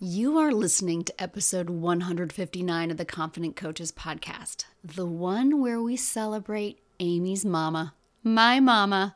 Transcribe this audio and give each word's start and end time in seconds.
You 0.00 0.38
are 0.38 0.50
listening 0.50 1.04
to 1.04 1.22
episode 1.22 1.70
159 1.70 2.90
of 2.90 2.96
the 2.96 3.04
Confident 3.04 3.54
Coaches 3.54 3.92
podcast, 3.92 4.64
the 4.82 5.06
one 5.06 5.60
where 5.60 5.80
we 5.80 5.94
celebrate 5.94 6.80
Amy's 6.98 7.44
mama, 7.44 7.94
my 8.24 8.58
mama, 8.58 9.14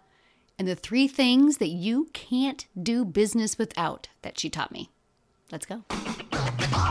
and 0.56 0.69
the 0.69 0.77
three 0.77 1.09
things 1.09 1.56
that 1.56 1.71
you 1.71 2.09
can't 2.12 2.69
do 2.80 3.04
business 3.04 3.59
without 3.59 4.09
that 4.22 4.38
she 4.38 4.49
taught 4.49 4.71
me. 4.71 4.89
Let's 5.51 5.67
go. 5.67 5.83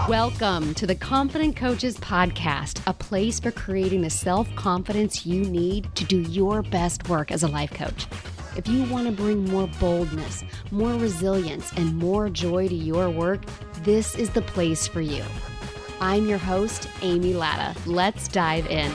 Welcome 0.10 0.74
to 0.74 0.86
the 0.86 0.96
Confident 0.96 1.56
Coaches 1.56 1.96
Podcast, 1.96 2.82
a 2.88 2.94
place 2.94 3.40
for 3.40 3.52
creating 3.52 4.02
the 4.02 4.10
self 4.10 4.54
confidence 4.56 5.26
you 5.26 5.46
need 5.46 5.96
to 5.96 6.04
do 6.04 6.20
your 6.24 6.62
best 6.62 7.08
work 7.08 7.32
as 7.32 7.42
a 7.42 7.48
life 7.48 7.72
coach. 7.72 8.06
If 8.58 8.68
you 8.68 8.86
want 8.86 9.05
to 9.05 9.12
bring 9.12 9.46
more 9.46 9.68
boldness, 9.80 10.44
more 10.71 10.94
resilience, 10.94 11.71
and 11.73 11.96
more 11.96 12.28
joy 12.28 12.68
to 12.68 12.73
your 12.73 13.08
work, 13.08 13.46
this 13.84 14.16
is 14.16 14.31
the 14.31 14.41
place 14.41 14.88
for 14.88 15.00
you. 15.00 15.23
I'm 16.02 16.26
your 16.26 16.40
host, 16.40 16.90
Amy 17.04 17.36
Latta. 17.36 17.80
Let's 17.88 18.28
dive 18.28 18.66
in. 18.66 18.90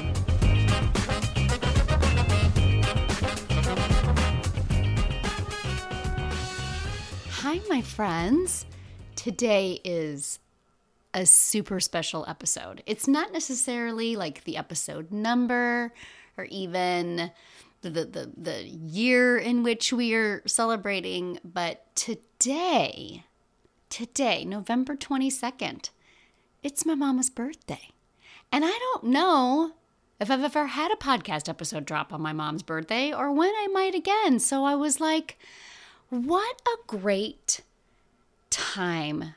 Hi, 7.31 7.61
my 7.69 7.83
friends. 7.83 8.67
Today 9.15 9.81
is 9.85 10.41
a 11.15 11.25
super 11.25 11.79
special 11.79 12.25
episode. 12.27 12.83
It's 12.85 13.07
not 13.07 13.33
necessarily 13.33 14.17
like 14.17 14.43
the 14.43 14.57
episode 14.57 15.13
number 15.13 15.93
or 16.37 16.47
even 16.47 17.31
the, 17.91 18.05
the, 18.05 18.33
the, 18.37 18.63
year 18.65 19.37
in 19.37 19.63
which 19.63 19.93
we 19.93 20.15
are 20.15 20.43
celebrating, 20.47 21.39
but 21.45 21.95
today, 21.95 23.25
today, 23.91 24.45
November 24.45 24.97
22nd, 24.97 25.91
it's 26.63 26.87
my 26.87 26.95
mama's 26.95 27.31
birthday. 27.31 27.91
And 28.51 28.65
I 28.65 28.71
don't 28.71 29.05
know 29.05 29.73
if 30.21 30.31
I've 30.31 30.45
ever 30.45 30.69
had 30.69 30.93
a 30.93 30.97
podcast 30.97 31.49
episode 31.49 31.85
drop 31.85 32.13
on 32.13 32.23
my 32.23 32.33
mom's 32.33 32.63
birthday 32.63 33.13
or 33.13 33.33
when 33.33 33.51
I 33.51 33.67
might 33.73 33.95
again. 33.95 34.39
So 34.39 34.65
I 34.65 34.77
was 34.77 35.01
like, 35.01 35.39
what 36.09 36.63
a 36.67 36.77
great 36.87 37.63
time 38.51 39.35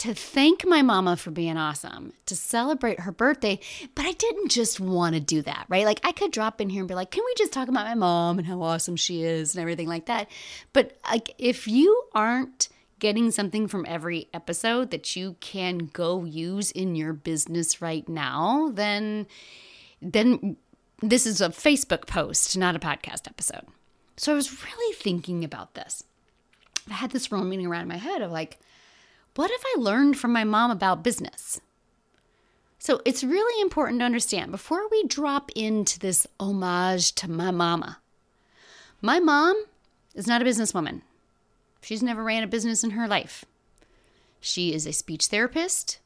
to 0.00 0.14
thank 0.14 0.66
my 0.66 0.80
mama 0.80 1.14
for 1.14 1.30
being 1.30 1.58
awesome, 1.58 2.14
to 2.24 2.34
celebrate 2.34 3.00
her 3.00 3.12
birthday, 3.12 3.60
but 3.94 4.06
I 4.06 4.12
didn't 4.12 4.48
just 4.48 4.80
want 4.80 5.14
to 5.14 5.20
do 5.20 5.42
that, 5.42 5.66
right? 5.68 5.84
Like 5.84 6.00
I 6.02 6.12
could 6.12 6.30
drop 6.30 6.58
in 6.58 6.70
here 6.70 6.80
and 6.80 6.88
be 6.88 6.94
like, 6.94 7.10
"Can 7.10 7.22
we 7.22 7.34
just 7.36 7.52
talk 7.52 7.68
about 7.68 7.86
my 7.86 7.94
mom 7.94 8.38
and 8.38 8.46
how 8.46 8.62
awesome 8.62 8.96
she 8.96 9.22
is 9.22 9.54
and 9.54 9.60
everything 9.60 9.88
like 9.88 10.06
that?" 10.06 10.30
But 10.72 10.96
like 11.04 11.34
if 11.36 11.68
you 11.68 12.04
aren't 12.14 12.70
getting 12.98 13.30
something 13.30 13.68
from 13.68 13.84
every 13.86 14.28
episode 14.32 14.90
that 14.90 15.16
you 15.16 15.36
can 15.40 15.90
go 15.92 16.24
use 16.24 16.70
in 16.70 16.94
your 16.94 17.12
business 17.12 17.82
right 17.82 18.08
now, 18.08 18.70
then 18.72 19.26
then 20.00 20.56
this 21.02 21.26
is 21.26 21.42
a 21.42 21.50
Facebook 21.50 22.06
post, 22.06 22.56
not 22.56 22.74
a 22.74 22.78
podcast 22.78 23.26
episode. 23.26 23.66
So 24.16 24.32
I 24.32 24.34
was 24.34 24.64
really 24.64 24.94
thinking 24.94 25.44
about 25.44 25.74
this. 25.74 26.04
I 26.88 26.94
had 26.94 27.10
this 27.10 27.30
roaming 27.30 27.66
around 27.66 27.82
in 27.82 27.88
my 27.88 27.96
head 27.98 28.22
of 28.22 28.30
like, 28.30 28.58
what 29.36 29.50
have 29.50 29.64
I 29.76 29.80
learned 29.80 30.18
from 30.18 30.32
my 30.32 30.44
mom 30.44 30.70
about 30.70 31.04
business? 31.04 31.60
So 32.78 33.00
it's 33.04 33.22
really 33.22 33.60
important 33.60 34.00
to 34.00 34.06
understand 34.06 34.50
before 34.50 34.88
we 34.90 35.04
drop 35.04 35.50
into 35.54 35.98
this 35.98 36.26
homage 36.38 37.14
to 37.16 37.30
my 37.30 37.50
mama. 37.50 37.98
My 39.02 39.20
mom 39.20 39.64
is 40.14 40.26
not 40.26 40.42
a 40.42 40.44
businesswoman. 40.44 41.02
She's 41.82 42.02
never 42.02 42.24
ran 42.24 42.42
a 42.42 42.46
business 42.46 42.82
in 42.82 42.90
her 42.90 43.06
life. 43.06 43.44
She 44.40 44.72
is 44.72 44.86
a 44.86 44.92
speech 44.92 45.26
therapist. 45.26 45.98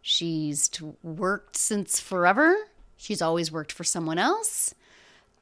She's 0.00 0.70
worked 1.02 1.56
since 1.56 2.00
forever. 2.00 2.56
She's 2.96 3.22
always 3.22 3.52
worked 3.52 3.72
for 3.72 3.84
someone 3.84 4.18
else. 4.18 4.74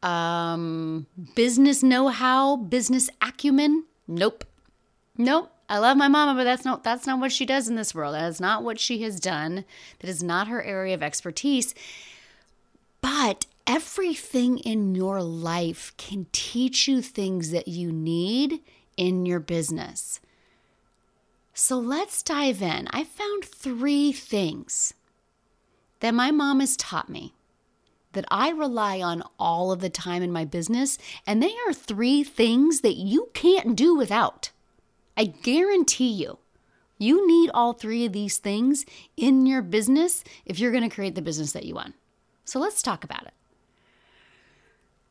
Um, 0.03 1.07
business 1.35 1.83
know 1.83 2.09
how, 2.09 2.57
business 2.57 3.11
acumen. 3.23 3.85
Nope. 4.09 4.45
Nope. 5.17 5.53
I 5.71 5.79
love 5.79 5.97
my 5.97 6.09
mama, 6.09 6.35
but 6.35 6.43
that's 6.43 6.65
not 6.65 6.83
that's 6.83 7.07
not 7.07 7.21
what 7.21 7.31
she 7.31 7.47
does 7.47 7.69
in 7.69 7.77
this 7.77 7.95
world. 7.95 8.17
That 8.17 8.29
is 8.29 8.41
not 8.41 8.65
what 8.65 8.81
she 8.81 9.03
has 9.03 9.21
done. 9.21 9.65
That 10.01 10.11
is 10.11 10.21
not 10.21 10.49
her 10.49 10.61
area 10.61 10.95
of 10.95 11.03
expertise. 11.03 11.77
But 13.01 13.47
everything 13.69 14.59
in 14.59 14.97
your 14.97 15.23
life 15.23 15.95
can 15.97 16.27
teach 16.33 16.89
you 16.89 17.01
things 17.01 17.53
that 17.53 17.69
you 17.69 17.93
need 17.93 18.61
in 18.97 19.25
your 19.27 19.39
business. 19.39 20.21
So 21.55 21.79
let's 21.79 22.25
dive 22.25 22.61
in. 22.63 22.89
I 22.91 23.05
found 23.05 23.45
three 23.45 24.11
things 24.11 24.95
that 26.01 26.15
my 26.15 26.33
mom 26.33 26.59
has 26.59 26.77
taught 26.77 27.09
me 27.09 27.33
that 28.13 28.25
I 28.29 28.51
rely 28.51 29.01
on 29.01 29.23
all 29.39 29.71
of 29.71 29.81
the 29.81 29.89
time 29.89 30.25
in 30.25 30.33
my 30.33 30.45
business, 30.45 30.99
and 31.29 31.41
they 31.41 31.55
are 31.69 31.73
three 31.73 32.25
things 32.25 32.81
that 32.81 32.97
you 32.97 33.29
can't 33.35 33.77
do 33.77 33.95
without. 33.95 34.51
I 35.21 35.25
guarantee 35.25 36.13
you, 36.13 36.39
you 36.97 37.29
need 37.29 37.51
all 37.53 37.75
three 37.75 38.07
of 38.07 38.15
these 38.15 38.39
things 38.39 38.87
in 39.19 39.45
your 39.45 39.61
business 39.61 40.25
if 40.47 40.59
you're 40.59 40.71
going 40.71 40.89
to 40.89 40.95
create 40.95 41.15
the 41.15 41.21
business 41.21 41.53
that 41.53 41.67
you 41.67 41.75
want. 41.75 41.95
So 42.47 42.59
let's 42.59 42.81
talk 42.81 43.05
about 43.05 43.25
it. 43.25 43.35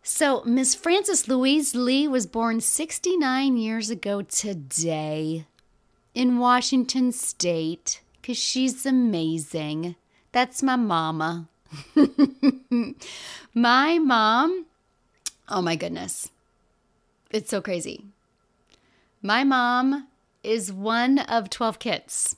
So, 0.01 0.41
Miss 0.45 0.73
Frances 0.73 1.27
Louise 1.27 1.75
Lee 1.75 2.07
was 2.07 2.25
born 2.25 2.59
69 2.59 3.57
years 3.57 3.91
ago 3.91 4.23
today 4.23 5.45
in 6.15 6.39
Washington 6.39 7.11
State 7.11 8.01
because 8.19 8.37
she's 8.37 8.87
amazing. 8.87 9.95
That's 10.31 10.63
my 10.63 10.75
mama. 10.75 11.49
my 13.53 13.99
mom, 13.99 14.65
oh 15.47 15.61
my 15.61 15.75
goodness, 15.75 16.31
it's 17.29 17.51
so 17.51 17.61
crazy. 17.61 18.05
My 19.22 19.44
mom 19.44 20.07
is 20.44 20.72
one 20.72 21.19
of 21.19 21.50
12 21.50 21.80
kids. 21.80 22.35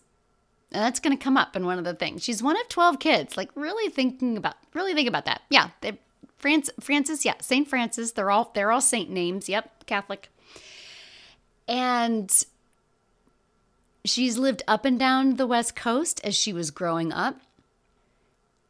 And 0.72 0.82
that's 0.82 1.00
going 1.00 1.16
to 1.16 1.22
come 1.22 1.38
up 1.38 1.56
in 1.56 1.66
one 1.66 1.78
of 1.78 1.84
the 1.84 1.94
things. 1.94 2.24
She's 2.24 2.42
one 2.42 2.60
of 2.60 2.68
12 2.70 3.00
kids. 3.00 3.38
Like 3.38 3.50
really 3.56 3.92
thinking 3.92 4.38
about 4.38 4.56
really 4.74 4.94
think 4.94 5.08
about 5.08 5.26
that. 5.26 5.42
Yeah, 5.50 5.72
they, 5.82 6.00
Francis, 6.38 6.74
Francis, 6.80 7.26
yeah, 7.26 7.36
St. 7.42 7.68
Francis, 7.68 8.14
they're 8.14 8.32
all 8.32 8.52
they're 8.56 8.72
all 8.72 8.82
saint 8.82 9.10
names. 9.10 9.50
Yep, 9.50 9.86
Catholic. 9.86 10.30
And 11.68 12.32
she's 14.06 14.38
lived 14.38 14.64
up 14.68 14.86
and 14.86 14.98
down 14.98 15.36
the 15.36 15.48
West 15.48 15.76
Coast 15.76 16.22
as 16.24 16.36
she 16.36 16.54
was 16.54 16.72
growing 16.72 17.12
up. 17.12 17.42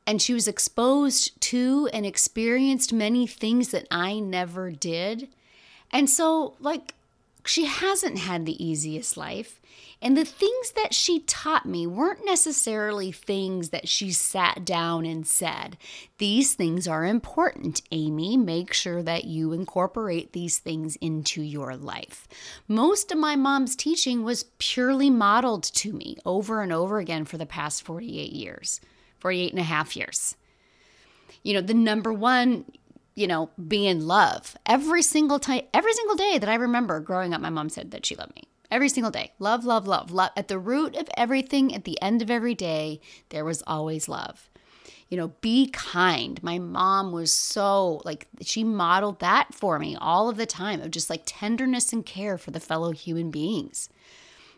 And 0.06 0.22
she 0.22 0.34
was 0.34 0.48
exposed 0.48 1.40
to 1.42 1.88
and 1.94 2.06
experienced 2.06 2.92
many 2.92 3.28
things 3.28 3.70
that 3.70 3.88
I 3.92 4.20
never 4.20 4.72
did. 4.72 5.30
And 5.92 6.10
so, 6.10 6.56
like, 6.60 6.96
she 7.46 7.66
hasn't 7.66 8.19
had 8.19 8.46
the 8.46 8.63
easiest 8.63 9.18
life. 9.18 9.59
And 10.03 10.18
the 10.18 10.25
things 10.25 10.72
that 10.72 10.96
she 10.96 11.19
taught 11.19 11.66
me 11.66 11.85
weren't 11.85 12.25
necessarily 12.25 13.12
things 13.12 13.69
that 13.69 13.88
she 13.88 14.12
sat 14.12 14.66
down 14.66 15.06
and 15.06 15.28
said. 15.28 15.78
These 16.18 16.56
things 16.56 16.88
are 16.88 17.06
important, 17.06 17.84
Amy. 17.91 18.35
Make 18.35 18.74
sure 18.74 19.03
that 19.03 19.25
you 19.25 19.53
incorporate 19.53 20.34
these 20.34 20.57
things 20.57 20.96
into 20.97 21.44
your 21.44 21.75
life. 21.75 22.28
Most 22.68 23.12
of 23.12 23.19
my 23.19 23.35
mom's 23.35 23.75
teaching 23.75 24.24
was 24.24 24.46
purely 24.57 25.12
modeled 25.12 25.63
to 25.63 25.94
me 25.94 26.18
over 26.25 26.63
and 26.63 26.74
over 26.74 26.97
again 26.97 27.25
for 27.25 27.38
the 27.38 27.46
past 27.46 27.84
48 27.84 28.31
years, 28.31 28.81
48 29.19 29.51
and 29.51 29.59
a 29.59 29.63
half 29.63 29.96
years. 29.96 30.35
You 31.44 31.53
know, 31.53 31.62
the 31.62 31.75
number 31.75 32.12
one 32.12 32.66
you 33.22 33.28
know, 33.28 33.52
be 33.68 33.86
in 33.86 34.08
love. 34.08 34.58
Every 34.66 35.04
single 35.04 35.38
time, 35.38 35.62
every 35.76 35.94
single 35.94 36.16
day 36.16 36.40
that 36.40 36.50
I 36.50 36.56
remember 36.56 37.00
growing 37.00 37.34
up, 37.34 37.40
my 37.40 37.52
mom 37.52 37.70
said 37.70 37.92
that 37.92 38.06
she 38.06 38.16
loved 38.16 38.36
me. 38.36 38.44
Every 38.72 38.90
single 38.90 39.12
day. 39.12 39.32
Love, 39.38 39.64
love, 39.64 39.86
love. 39.86 40.12
Love 40.12 40.32
at 40.36 40.48
the 40.48 40.58
root 40.58 40.95
of 40.95 41.07
everything, 41.16 41.75
at 41.75 41.84
the 41.84 42.01
end 42.01 42.24
of 42.24 42.31
every 42.31 42.56
day, 42.56 43.00
there 43.30 43.45
was 43.45 43.62
always 43.68 44.10
love. 44.10 44.50
You 45.07 45.18
know, 45.18 45.34
be 45.42 45.69
kind. 45.69 46.42
My 46.42 46.57
mom 46.57 47.12
was 47.12 47.31
so 47.31 48.01
like 48.06 48.28
she 48.42 48.63
modeled 48.63 49.19
that 49.19 49.54
for 49.54 49.78
me 49.78 49.95
all 50.00 50.28
of 50.28 50.38
the 50.38 50.45
time 50.45 50.81
of 50.81 50.90
just 50.90 51.10
like 51.10 51.24
tenderness 51.25 51.94
and 51.94 52.04
care 52.06 52.38
for 52.38 52.50
the 52.51 52.62
fellow 52.62 52.92
human 52.92 53.30
beings. 53.30 53.90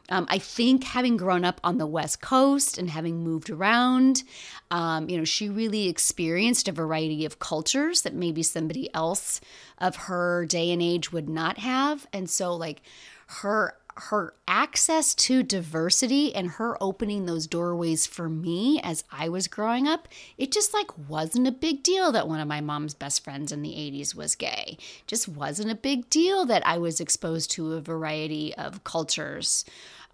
Um, 0.10 0.26
I 0.30 0.38
think 0.38 0.84
having 0.84 1.16
grown 1.16 1.46
up 1.46 1.62
on 1.64 1.78
the 1.78 1.88
West 1.88 2.22
Coast 2.22 2.78
and 2.78 2.90
having 2.90 3.24
moved 3.24 3.50
around, 3.50 4.24
um, 4.70 5.10
you 5.10 5.18
know, 5.18 5.24
she 5.24 5.48
really 5.48 5.88
experienced 5.88 6.68
a 6.68 6.74
variety 6.74 7.26
of 7.26 7.40
cultures 7.40 8.02
that 8.02 8.14
maybe 8.14 8.44
somebody 8.44 8.94
else 8.94 9.40
of 9.78 9.96
her 9.96 10.46
day 10.46 10.72
and 10.72 10.82
age 10.82 11.14
would 11.14 11.30
not 11.30 11.58
have. 11.58 12.06
And 12.12 12.30
so, 12.30 12.54
like, 12.54 12.82
her 13.28 13.76
her 13.96 14.34
access 14.48 15.14
to 15.16 15.44
diversity 15.44 16.34
and 16.34 16.52
her 16.52 16.82
opening 16.82 17.26
those 17.26 17.48
doorways 17.48 18.06
for 18.06 18.28
me 18.28 18.80
as 18.84 19.04
I 19.12 19.30
was 19.30 19.48
growing 19.48 19.88
up, 19.88 20.08
it 20.38 20.52
just 20.52 20.74
like 20.74 20.98
wasn't 21.08 21.48
a 21.48 21.52
big 21.52 21.84
deal 21.84 22.12
that 22.12 22.28
one 22.28 22.40
of 22.40 22.48
my 22.48 22.62
mom's 22.62 22.94
best 22.94 23.24
friends 23.24 23.52
in 23.52 23.62
the 23.62 23.70
80s 23.70 24.16
was 24.16 24.36
gay. 24.36 24.78
Just 25.08 25.28
wasn't 25.28 25.72
a 25.72 25.76
big 25.76 26.10
deal 26.10 26.46
that 26.46 26.66
I 26.66 26.78
was 26.78 27.00
exposed 27.00 27.52
to 27.52 27.74
a 27.74 27.82
variety 27.82 28.54
of 28.56 28.84
cultures. 28.84 29.66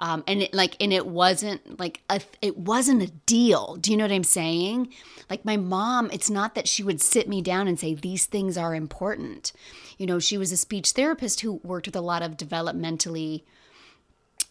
Um, 0.01 0.23
and 0.27 0.41
it 0.41 0.53
like 0.53 0.77
and 0.79 0.93
it 0.93 1.05
wasn't 1.05 1.77
like 1.79 2.01
a 2.09 2.21
it 2.41 2.57
wasn't 2.57 3.03
a 3.03 3.11
deal. 3.25 3.75
Do 3.75 3.91
you 3.91 3.97
know 3.97 4.05
what 4.05 4.13
i'm 4.13 4.23
saying? 4.23 4.93
Like 5.29 5.43
my 5.43 5.57
mom 5.57 6.09
it's 6.13 6.29
not 6.29 6.55
that 6.55 6.69
she 6.69 6.83
would 6.83 7.01
sit 7.01 7.27
me 7.27 7.41
down 7.41 7.67
and 7.67 7.77
say 7.77 7.93
these 7.93 8.25
things 8.25 8.57
are 8.57 8.73
important. 8.73 9.51
You 9.97 10.07
know 10.07 10.19
she 10.19 10.37
was 10.37 10.53
a 10.53 10.57
speech 10.57 10.91
therapist 10.91 11.41
who 11.41 11.59
worked 11.63 11.87
with 11.87 11.97
a 11.97 12.01
lot 12.01 12.21
of 12.21 12.37
developmentally 12.37 13.43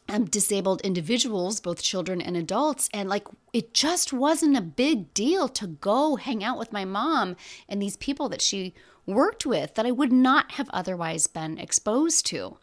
um, 0.08 0.24
disabled 0.24 0.80
individuals, 0.82 1.60
both 1.60 1.82
children 1.82 2.20
and 2.20 2.36
adults. 2.36 2.88
And 2.92 3.08
like, 3.08 3.26
it 3.52 3.74
just 3.74 4.12
wasn't 4.12 4.56
a 4.56 4.62
big 4.62 5.12
deal 5.14 5.48
to 5.48 5.66
go 5.66 6.16
hang 6.16 6.42
out 6.42 6.58
with 6.58 6.72
my 6.72 6.84
mom 6.84 7.36
and 7.68 7.80
these 7.80 7.96
people 7.96 8.28
that 8.30 8.42
she 8.42 8.74
worked 9.06 9.46
with 9.46 9.74
that 9.74 9.86
I 9.86 9.90
would 9.90 10.12
not 10.12 10.52
have 10.52 10.68
otherwise 10.70 11.26
been 11.26 11.58
exposed 11.58 12.26
to. 12.26 12.56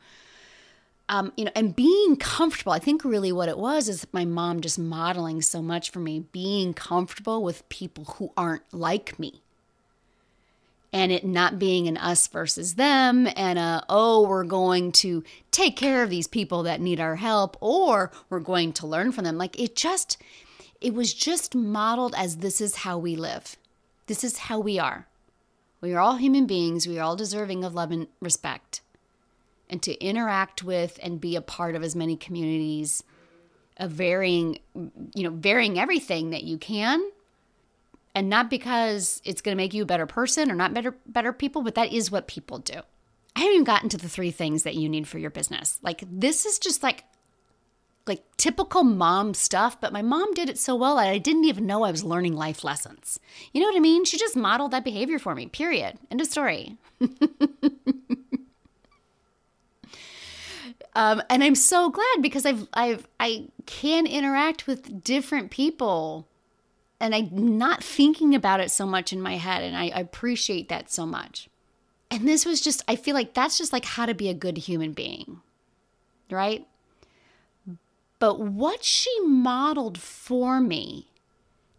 Um, 1.07 1.33
you 1.37 1.45
know, 1.45 1.51
and 1.55 1.75
being 1.75 2.15
comfortable, 2.15 2.73
I 2.73 2.79
think 2.79 3.05
really 3.05 3.31
what 3.31 3.49
it 3.49 3.59
was 3.59 3.87
is 3.87 4.07
my 4.11 4.25
mom 4.25 4.61
just 4.61 4.79
modeling 4.79 5.41
so 5.43 5.61
much 5.61 5.91
for 5.91 5.99
me, 5.99 6.19
being 6.31 6.73
comfortable 6.73 7.43
with 7.43 7.67
people 7.69 8.05
who 8.05 8.31
aren't 8.35 8.63
like 8.73 9.19
me 9.19 9.43
and 10.95 11.11
it 11.11 11.25
not 11.25 11.59
being 11.59 11.89
an 11.89 11.97
us 11.97 12.25
versus 12.27 12.75
them 12.75 13.27
and 13.35 13.59
a 13.59 13.83
oh 13.89 14.25
we're 14.25 14.45
going 14.45 14.93
to 14.93 15.21
take 15.51 15.75
care 15.75 16.01
of 16.01 16.09
these 16.09 16.25
people 16.25 16.63
that 16.63 16.79
need 16.79 17.01
our 17.01 17.17
help 17.17 17.57
or 17.59 18.13
we're 18.29 18.39
going 18.39 18.71
to 18.71 18.87
learn 18.87 19.11
from 19.11 19.25
them. 19.25 19.37
Like 19.37 19.59
it 19.59 19.75
just 19.75 20.17
it 20.79 20.93
was 20.93 21.13
just 21.13 21.53
modeled 21.53 22.15
as 22.17 22.37
this 22.37 22.61
is 22.61 22.77
how 22.77 22.97
we 22.97 23.17
live. 23.17 23.57
This 24.07 24.23
is 24.23 24.37
how 24.37 24.59
we 24.59 24.79
are. 24.79 25.05
We 25.81 25.93
are 25.93 25.99
all 25.99 26.15
human 26.15 26.45
beings. 26.45 26.87
We 26.87 26.97
are 26.97 27.03
all 27.03 27.17
deserving 27.17 27.65
of 27.65 27.75
love 27.75 27.91
and 27.91 28.07
respect. 28.21 28.79
And 29.69 29.81
to 29.83 30.01
interact 30.01 30.63
with 30.63 30.97
and 31.03 31.19
be 31.19 31.35
a 31.35 31.41
part 31.41 31.75
of 31.75 31.83
as 31.83 31.93
many 31.93 32.15
communities 32.15 33.03
of 33.77 33.91
varying 33.91 34.59
you 35.13 35.23
know 35.23 35.31
varying 35.31 35.77
everything 35.77 36.29
that 36.29 36.43
you 36.43 36.57
can 36.57 37.03
and 38.15 38.29
not 38.29 38.49
because 38.49 39.21
it's 39.25 39.41
going 39.41 39.55
to 39.55 39.61
make 39.61 39.73
you 39.73 39.83
a 39.83 39.85
better 39.85 40.07
person 40.07 40.49
or 40.49 40.55
not 40.55 40.73
better 40.73 40.95
better 41.05 41.33
people, 41.33 41.61
but 41.61 41.75
that 41.75 41.91
is 41.91 42.09
what 42.09 42.27
people 42.27 42.57
do. 42.57 42.79
I 43.35 43.41
haven't 43.41 43.53
even 43.53 43.63
gotten 43.65 43.89
to 43.89 43.97
the 43.97 44.07
three 44.07 44.31
things 44.31 44.63
that 44.63 44.75
you 44.75 44.87
need 44.87 45.07
for 45.07 45.19
your 45.19 45.29
business. 45.29 45.77
Like 45.83 46.03
this 46.09 46.45
is 46.45 46.57
just 46.57 46.81
like 46.81 47.03
like 48.07 48.23
typical 48.37 48.83
mom 48.83 49.33
stuff, 49.33 49.81
but 49.81 49.91
my 49.91 50.01
mom 50.01 50.33
did 50.33 50.47
it 50.47 50.57
so 50.59 50.75
well 50.75 50.95
that 50.95 51.09
I 51.09 51.17
didn't 51.17 51.45
even 51.45 51.65
know 51.65 51.83
I 51.83 51.91
was 51.91 52.03
learning 52.03 52.35
life 52.35 52.63
lessons. 52.63 53.19
You 53.51 53.59
know 53.59 53.67
what 53.67 53.75
I 53.75 53.79
mean? 53.81 54.05
She 54.05 54.17
just 54.17 54.35
modeled 54.35 54.71
that 54.71 54.85
behavior 54.85 55.19
for 55.19 55.35
me. 55.35 55.47
Period. 55.47 55.97
End 56.09 56.21
of 56.21 56.27
story. 56.27 56.77
um, 60.95 61.21
and 61.29 61.43
I'm 61.43 61.55
so 61.55 61.89
glad 61.89 62.21
because 62.21 62.45
I've 62.45 62.67
I've 62.73 63.05
I 63.19 63.47
can 63.65 64.07
interact 64.07 64.67
with 64.67 65.03
different 65.03 65.51
people 65.51 66.27
and 67.05 67.13
I'm 67.13 67.57
not 67.59 67.83
thinking 67.83 68.33
about 68.33 68.59
it 68.59 68.71
so 68.71 68.85
much 68.85 69.13
in 69.13 69.21
my 69.21 69.37
head. 69.37 69.61
And 69.63 69.77
I, 69.77 69.85
appreciate 69.85 70.69
that 70.69 70.91
so 70.91 71.05
much. 71.05 71.47
And 72.09 72.27
this 72.27 72.45
was 72.45 72.61
just, 72.61 72.83
I 72.87 72.95
feel 72.95 73.13
like 73.13 73.33
that's 73.33 73.57
just 73.57 73.71
like 73.71 73.85
how 73.85 74.07
to 74.07 74.15
be 74.15 74.27
a 74.27 74.33
good 74.33 74.57
human 74.57 74.93
being, 74.93 75.41
right? 76.31 76.67
But 78.17 78.39
what 78.39 78.83
she 78.83 79.19
modeled 79.21 79.99
for 79.99 80.59
me 80.59 81.09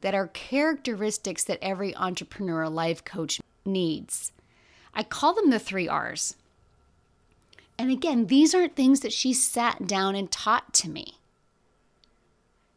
that 0.00 0.14
are 0.14 0.28
characteristics 0.28 1.42
that 1.44 1.58
every 1.60 1.94
entrepreneur 1.96 2.68
life 2.68 3.04
coach 3.04 3.40
needs, 3.64 4.30
I 4.94 5.02
call 5.02 5.34
them 5.34 5.50
the 5.50 5.58
three 5.58 5.88
R's. 5.88 6.36
And 7.78 7.90
again, 7.90 8.26
these 8.26 8.54
aren't 8.54 8.76
things 8.76 9.00
that 9.00 9.12
she 9.12 9.32
sat 9.32 9.86
down 9.86 10.14
and 10.14 10.30
taught 10.30 10.72
to 10.74 10.88
me. 10.88 11.18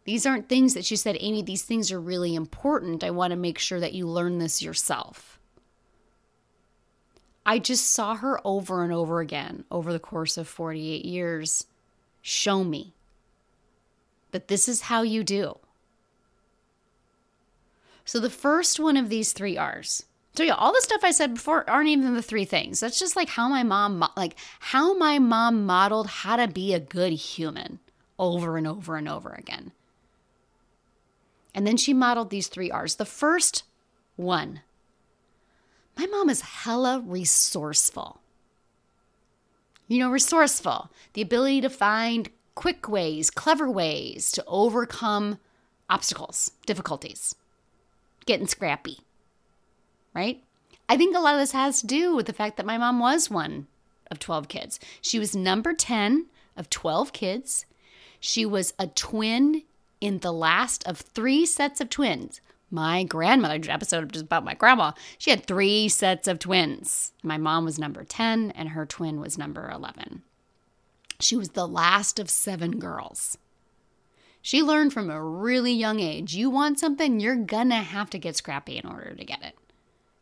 These 0.10 0.26
aren't 0.26 0.50
things 0.50 0.74
that 0.74 0.86
she 0.86 0.96
said, 0.96 1.18
Amy, 1.20 1.44
these 1.44 1.62
things 1.62 1.92
are 1.92 2.02
really 2.02 2.34
important. 2.34 3.04
I 3.04 3.12
want 3.12 3.30
to 3.30 3.38
make 3.38 3.60
sure 3.60 3.80
that 3.80 3.94
you 3.94 4.08
learn 4.08 4.40
this 4.40 4.60
yourself. 4.60 5.38
I 7.46 7.60
just 7.60 7.92
saw 7.92 8.16
her 8.16 8.42
over 8.44 8.84
and 8.84 8.92
over 8.92 9.20
again 9.20 9.66
over 9.70 9.94
the 9.94 10.00
course 10.00 10.36
of 10.36 10.48
48 10.48 11.06
years 11.06 11.68
show 12.24 12.64
me 12.64 12.96
that 14.32 14.48
this 14.48 14.68
is 14.68 14.82
how 14.82 15.04
you 15.04 15.24
do. 15.24 15.60
So 18.04 18.20
the 18.20 18.32
first 18.32 18.80
one 18.80 18.98
of 18.98 19.10
these 19.10 19.32
three 19.32 19.60
R's. 19.60 20.08
So 20.34 20.42
yeah, 20.42 20.56
all 20.56 20.74
the 20.74 20.82
stuff 20.82 21.02
I 21.04 21.12
said 21.12 21.36
before 21.36 21.70
aren't 21.70 21.90
even 21.90 22.16
the 22.16 22.24
three 22.24 22.46
things. 22.46 22.80
That's 22.80 22.98
just 22.98 23.16
like 23.16 23.30
how 23.30 23.48
my 23.48 23.62
mom 23.62 24.04
like 24.18 24.38
how 24.60 24.98
my 24.98 25.20
mom 25.20 25.68
modeled 25.68 26.08
how 26.08 26.36
to 26.36 26.48
be 26.48 26.74
a 26.74 26.80
good 26.80 27.14
human 27.14 27.78
over 28.18 28.58
and 28.58 28.66
over 28.66 28.96
and 28.96 29.08
over 29.08 29.30
again. 29.30 29.72
And 31.60 31.68
then 31.68 31.76
she 31.76 31.94
modeled 31.94 32.30
these 32.30 32.48
three 32.48 32.72
R's. 32.72 32.96
The 32.96 33.04
first 33.04 33.64
one 34.16 34.62
my 35.98 36.06
mom 36.06 36.30
is 36.30 36.40
hella 36.40 37.02
resourceful. 37.06 38.22
You 39.90 40.00
know, 40.00 40.10
resourceful, 40.10 40.90
the 41.12 41.22
ability 41.22 41.60
to 41.60 41.70
find 41.70 42.30
quick 42.56 42.88
ways, 42.88 43.30
clever 43.30 43.70
ways 43.70 44.32
to 44.32 44.44
overcome 44.48 45.40
obstacles, 45.90 46.52
difficulties, 46.66 47.36
getting 48.26 48.48
scrappy, 48.48 49.00
right? 50.16 50.42
I 50.88 50.96
think 50.96 51.14
a 51.14 51.20
lot 51.20 51.34
of 51.34 51.42
this 51.42 51.52
has 51.52 51.82
to 51.82 51.88
do 51.88 52.16
with 52.16 52.28
the 52.28 52.32
fact 52.32 52.56
that 52.56 52.66
my 52.66 52.78
mom 52.78 53.00
was 53.00 53.30
one 53.30 53.68
of 54.10 54.20
12 54.20 54.48
kids. 54.48 54.80
She 55.02 55.20
was 55.20 55.36
number 55.36 55.74
10 55.74 56.28
of 56.56 56.70
12 56.70 57.12
kids. 57.12 57.66
She 58.22 58.46
was 58.46 58.74
a 58.80 58.88
twin 58.88 59.64
in 60.02 60.20
the 60.20 60.34
last 60.34 60.86
of 60.88 60.98
three 60.98 61.46
sets 61.46 61.82
of 61.82 61.90
twins. 61.90 62.42
My 62.72 63.04
grandmother 63.04 63.60
episode 63.70 64.14
just 64.14 64.26
about 64.26 64.46
my 64.46 64.54
grandma. 64.54 64.92
She 65.18 65.32
had 65.32 65.46
three 65.46 65.90
sets 65.90 66.28
of 66.28 66.40
twins. 66.40 67.14
My 67.24 67.38
mom 67.38 67.66
was 67.66 67.80
number 67.80 68.04
10 68.04 68.52
and 68.52 68.70
her 68.70 68.86
twin 68.86 69.20
was 69.20 69.38
number 69.38 69.70
11. 69.70 70.22
She 71.20 71.36
was 71.36 71.50
the 71.50 71.68
last 71.68 72.20
of 72.20 72.30
seven 72.30 72.80
girls. 72.80 73.38
She 74.42 74.64
learned 74.64 74.94
from 74.94 75.10
a 75.10 75.22
really 75.22 75.74
young 75.74 76.00
age 76.00 76.34
you 76.34 76.50
want 76.50 76.80
something, 76.80 77.20
you're 77.20 77.36
gonna 77.36 77.82
have 77.82 78.10
to 78.12 78.20
get 78.20 78.38
scrappy 78.38 78.78
in 78.78 78.86
order 78.86 79.14
to 79.14 79.26
get 79.26 79.44
it. 79.44 79.56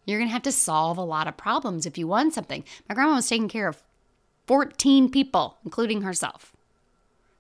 You're 0.06 0.20
gonna 0.20 0.32
have 0.32 0.42
to 0.44 0.52
solve 0.52 0.98
a 0.98 1.04
lot 1.04 1.28
of 1.28 1.38
problems 1.38 1.86
if 1.86 1.98
you 1.98 2.08
want 2.08 2.34
something. 2.34 2.64
My 2.90 2.96
grandma 2.96 3.16
was 3.16 3.30
taking 3.30 3.50
care 3.50 3.68
of 3.68 3.84
14 4.48 5.12
people, 5.12 5.58
including 5.64 6.02
herself. 6.02 6.57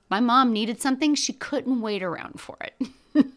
My 0.09 0.19
mom 0.19 0.54
needed 0.54 0.81
something, 0.81 1.15
she 1.15 1.33
couldn't 1.33 1.81
wait 1.81 2.04
around 2.04 2.39
for 2.39 2.57
it. 2.62 2.74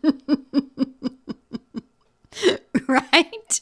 right? 2.87 3.61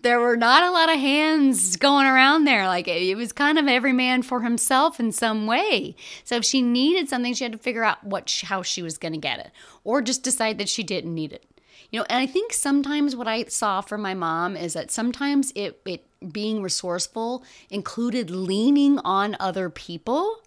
There 0.00 0.20
were 0.20 0.36
not 0.36 0.62
a 0.62 0.70
lot 0.70 0.90
of 0.90 1.00
hands 1.00 1.76
going 1.76 2.06
around 2.06 2.44
there. 2.44 2.66
Like 2.66 2.86
it 2.86 3.16
was 3.16 3.32
kind 3.32 3.58
of 3.58 3.66
every 3.66 3.92
man 3.92 4.22
for 4.22 4.42
himself 4.42 5.00
in 5.00 5.10
some 5.10 5.46
way. 5.46 5.96
So 6.24 6.36
if 6.36 6.44
she 6.44 6.62
needed 6.62 7.08
something, 7.08 7.34
she 7.34 7.44
had 7.44 7.52
to 7.52 7.58
figure 7.58 7.84
out 7.84 8.04
what 8.04 8.42
how 8.44 8.62
she 8.62 8.82
was 8.82 8.98
going 8.98 9.14
to 9.14 9.18
get 9.18 9.40
it, 9.40 9.50
or 9.82 10.00
just 10.00 10.22
decide 10.22 10.58
that 10.58 10.68
she 10.68 10.82
didn't 10.82 11.14
need 11.14 11.32
it. 11.32 11.44
You 11.90 12.00
know, 12.00 12.06
and 12.08 12.18
I 12.18 12.26
think 12.26 12.52
sometimes 12.52 13.16
what 13.16 13.26
I 13.26 13.44
saw 13.44 13.80
from 13.80 14.02
my 14.02 14.14
mom 14.14 14.56
is 14.56 14.74
that 14.74 14.90
sometimes 14.90 15.52
it 15.56 15.80
it 15.84 16.04
being 16.32 16.62
resourceful 16.62 17.42
included 17.70 18.30
leaning 18.30 18.98
on 19.00 19.36
other 19.40 19.70
people 19.70 20.42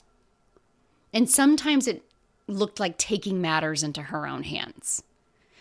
and 1.13 1.29
sometimes 1.29 1.87
it 1.87 2.03
looked 2.47 2.79
like 2.79 2.97
taking 2.97 3.41
matters 3.41 3.83
into 3.83 4.01
her 4.03 4.27
own 4.27 4.43
hands. 4.43 5.03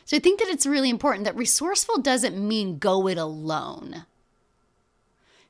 So 0.04 0.16
I 0.16 0.20
think 0.20 0.40
that 0.40 0.48
it's 0.48 0.66
really 0.66 0.90
important 0.90 1.24
that 1.24 1.36
resourceful 1.36 1.98
doesn't 1.98 2.36
mean 2.36 2.78
go 2.78 3.06
it 3.06 3.18
alone. 3.18 4.06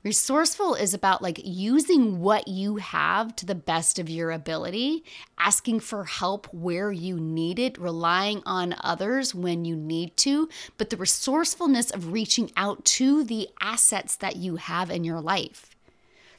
Resourceful 0.02 0.74
is 0.74 0.94
about 0.94 1.20
like 1.20 1.40
using 1.44 2.20
what 2.20 2.48
you 2.48 2.76
have 2.76 3.36
to 3.36 3.44
the 3.44 3.54
best 3.54 3.98
of 3.98 4.08
your 4.08 4.30
ability, 4.30 5.04
asking 5.38 5.80
for 5.80 6.04
help 6.04 6.46
where 6.54 6.90
you 6.90 7.20
need 7.20 7.58
it, 7.58 7.76
relying 7.78 8.42
on 8.46 8.76
others 8.80 9.34
when 9.34 9.66
you 9.66 9.76
need 9.76 10.16
to, 10.16 10.48
but 10.78 10.88
the 10.88 10.96
resourcefulness 10.96 11.90
of 11.90 12.12
reaching 12.12 12.50
out 12.56 12.82
to 12.86 13.24
the 13.24 13.48
assets 13.60 14.16
that 14.16 14.36
you 14.36 14.56
have 14.56 14.90
in 14.90 15.04
your 15.04 15.20
life, 15.20 15.76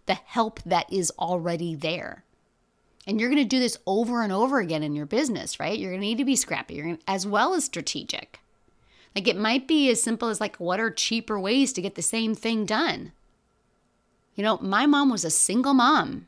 the 0.07 0.15
help 0.15 0.59
that 0.63 0.91
is 0.91 1.11
already 1.19 1.75
there. 1.75 2.23
And 3.07 3.19
you're 3.19 3.29
going 3.29 3.41
to 3.41 3.47
do 3.47 3.59
this 3.59 3.77
over 3.87 4.21
and 4.21 4.31
over 4.31 4.59
again 4.59 4.83
in 4.83 4.95
your 4.95 5.05
business, 5.05 5.59
right? 5.59 5.77
You're 5.77 5.91
going 5.91 6.01
to 6.01 6.07
need 6.07 6.19
to 6.19 6.25
be 6.25 6.35
scrappy, 6.35 6.81
gonna, 6.81 6.99
as 7.07 7.25
well 7.25 7.53
as 7.53 7.65
strategic. 7.65 8.39
Like 9.15 9.27
it 9.27 9.37
might 9.37 9.67
be 9.67 9.89
as 9.89 10.01
simple 10.01 10.29
as 10.29 10.39
like 10.39 10.57
what 10.57 10.79
are 10.79 10.91
cheaper 10.91 11.39
ways 11.39 11.73
to 11.73 11.81
get 11.81 11.95
the 11.95 12.01
same 12.01 12.35
thing 12.35 12.65
done? 12.65 13.11
You 14.35 14.43
know, 14.43 14.57
my 14.59 14.85
mom 14.85 15.09
was 15.09 15.25
a 15.25 15.29
single 15.29 15.73
mom 15.73 16.27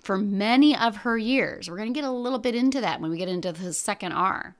for 0.00 0.16
many 0.16 0.76
of 0.76 0.98
her 0.98 1.18
years. 1.18 1.68
We're 1.68 1.76
going 1.76 1.92
to 1.92 2.00
get 2.00 2.08
a 2.08 2.12
little 2.12 2.38
bit 2.38 2.54
into 2.54 2.80
that 2.80 3.00
when 3.00 3.10
we 3.10 3.18
get 3.18 3.28
into 3.28 3.52
the 3.52 3.72
second 3.72 4.12
R. 4.12 4.56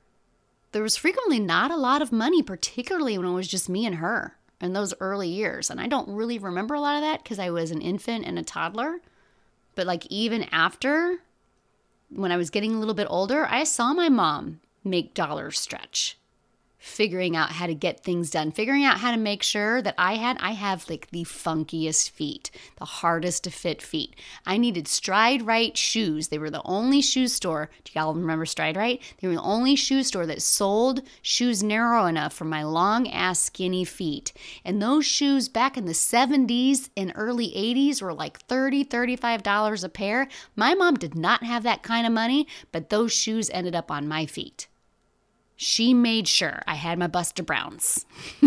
There 0.73 0.83
was 0.83 0.97
frequently 0.97 1.39
not 1.39 1.71
a 1.71 1.77
lot 1.77 2.03
of 2.03 2.13
money, 2.13 2.43
particularly 2.43 3.17
when 3.19 3.27
it 3.27 3.33
was 3.33 3.49
just 3.49 3.69
me 3.69 3.87
and 3.87 3.97
her 3.97 4.37
in 4.61 4.73
those 4.73 4.95
early 5.01 5.29
years. 5.29 5.71
And 5.71 5.81
I 5.81 5.87
don't 5.87 6.09
really 6.09 6.39
remember 6.39 6.75
a 6.75 6.81
lot 6.81 6.97
of 6.97 7.03
that 7.03 7.23
because 7.23 7.39
I 7.39 7.51
was 7.51 7.71
an 7.71 7.83
infant 7.83 8.25
and 8.25 8.39
a 8.39 8.43
toddler. 8.43 9.01
But 9.75 9.87
like 9.87 10.07
even 10.07 10.45
after, 10.53 11.19
when 12.11 12.33
I 12.33 12.37
was 12.37 12.51
getting 12.51 12.75
a 12.75 12.79
little 12.79 12.95
bit 12.95 13.07
older, 13.11 13.47
I 13.47 13.65
saw 13.65 13.93
my 13.95 14.09
mom 14.09 14.61
make 14.85 15.15
dollars 15.15 15.59
stretch 15.59 16.19
figuring 16.83 17.37
out 17.37 17.53
how 17.53 17.67
to 17.67 17.75
get 17.75 18.03
things 18.03 18.31
done, 18.31 18.51
figuring 18.51 18.85
out 18.85 18.99
how 18.99 19.13
to 19.13 19.17
make 19.17 19.43
sure 19.43 19.81
that 19.81 19.95
I 19.97 20.17
had 20.17 20.37
I 20.41 20.53
have 20.53 20.91
like 20.91 21.09
the 21.11 21.23
funkiest 21.23 22.11
feet, 22.11 22.51
the 22.77 22.85
hardest 22.85 23.45
to 23.45 23.51
fit 23.51 23.81
feet. 23.81 24.17
I 24.45 24.57
needed 24.57 24.89
Stride 24.89 25.47
Rite 25.47 25.77
shoes. 25.77 26.29
They 26.29 26.39
were 26.39 26.51
the 26.51 26.63
only 26.65 27.01
shoe 27.01 27.29
store. 27.29 27.71
Do 27.85 27.93
y'all 27.95 28.15
remember 28.15 28.45
Stride 28.45 28.77
Rite? 28.77 29.01
They 29.21 29.29
were 29.29 29.35
the 29.35 29.43
only 29.43 29.77
shoe 29.77 30.03
store 30.03 30.27
that 30.27 30.43
sold 30.43 31.03
shoes 31.23 31.63
narrow 31.63 32.07
enough 32.07 32.33
for 32.33 32.45
my 32.45 32.65
long 32.65 33.09
ass 33.09 33.41
skinny 33.41 33.85
feet. 33.85 34.33
And 34.65 34.83
those 34.83 35.07
shoes 35.07 35.49
back 35.49 35.77
in 35.77 35.85
the 35.85 35.93
70s 35.93 36.91
and 36.97 37.13
early 37.15 37.53
80s 37.57 38.03
were 38.03 38.13
like 38.13 38.41
30, 38.41 38.85
35 38.85 39.43
dollars 39.43 39.85
a 39.85 39.89
pair. 39.89 40.27
My 40.57 40.75
mom 40.75 40.97
did 40.97 41.15
not 41.15 41.45
have 41.45 41.63
that 41.63 41.83
kind 41.83 42.07
of 42.07 42.13
money, 42.13 42.49
but 42.73 42.91
those 42.91 43.13
shoes 43.13 43.51
ended 43.51 43.77
up 43.77 43.91
on 43.91 44.09
my 44.09 44.27
feet 44.27 44.67
she 45.63 45.95
made 45.95 46.27
sure 46.27 46.63
I 46.67 46.75
had 46.75 46.99
my 46.99 47.07
Buster 47.07 47.43
Browns. 47.43 48.05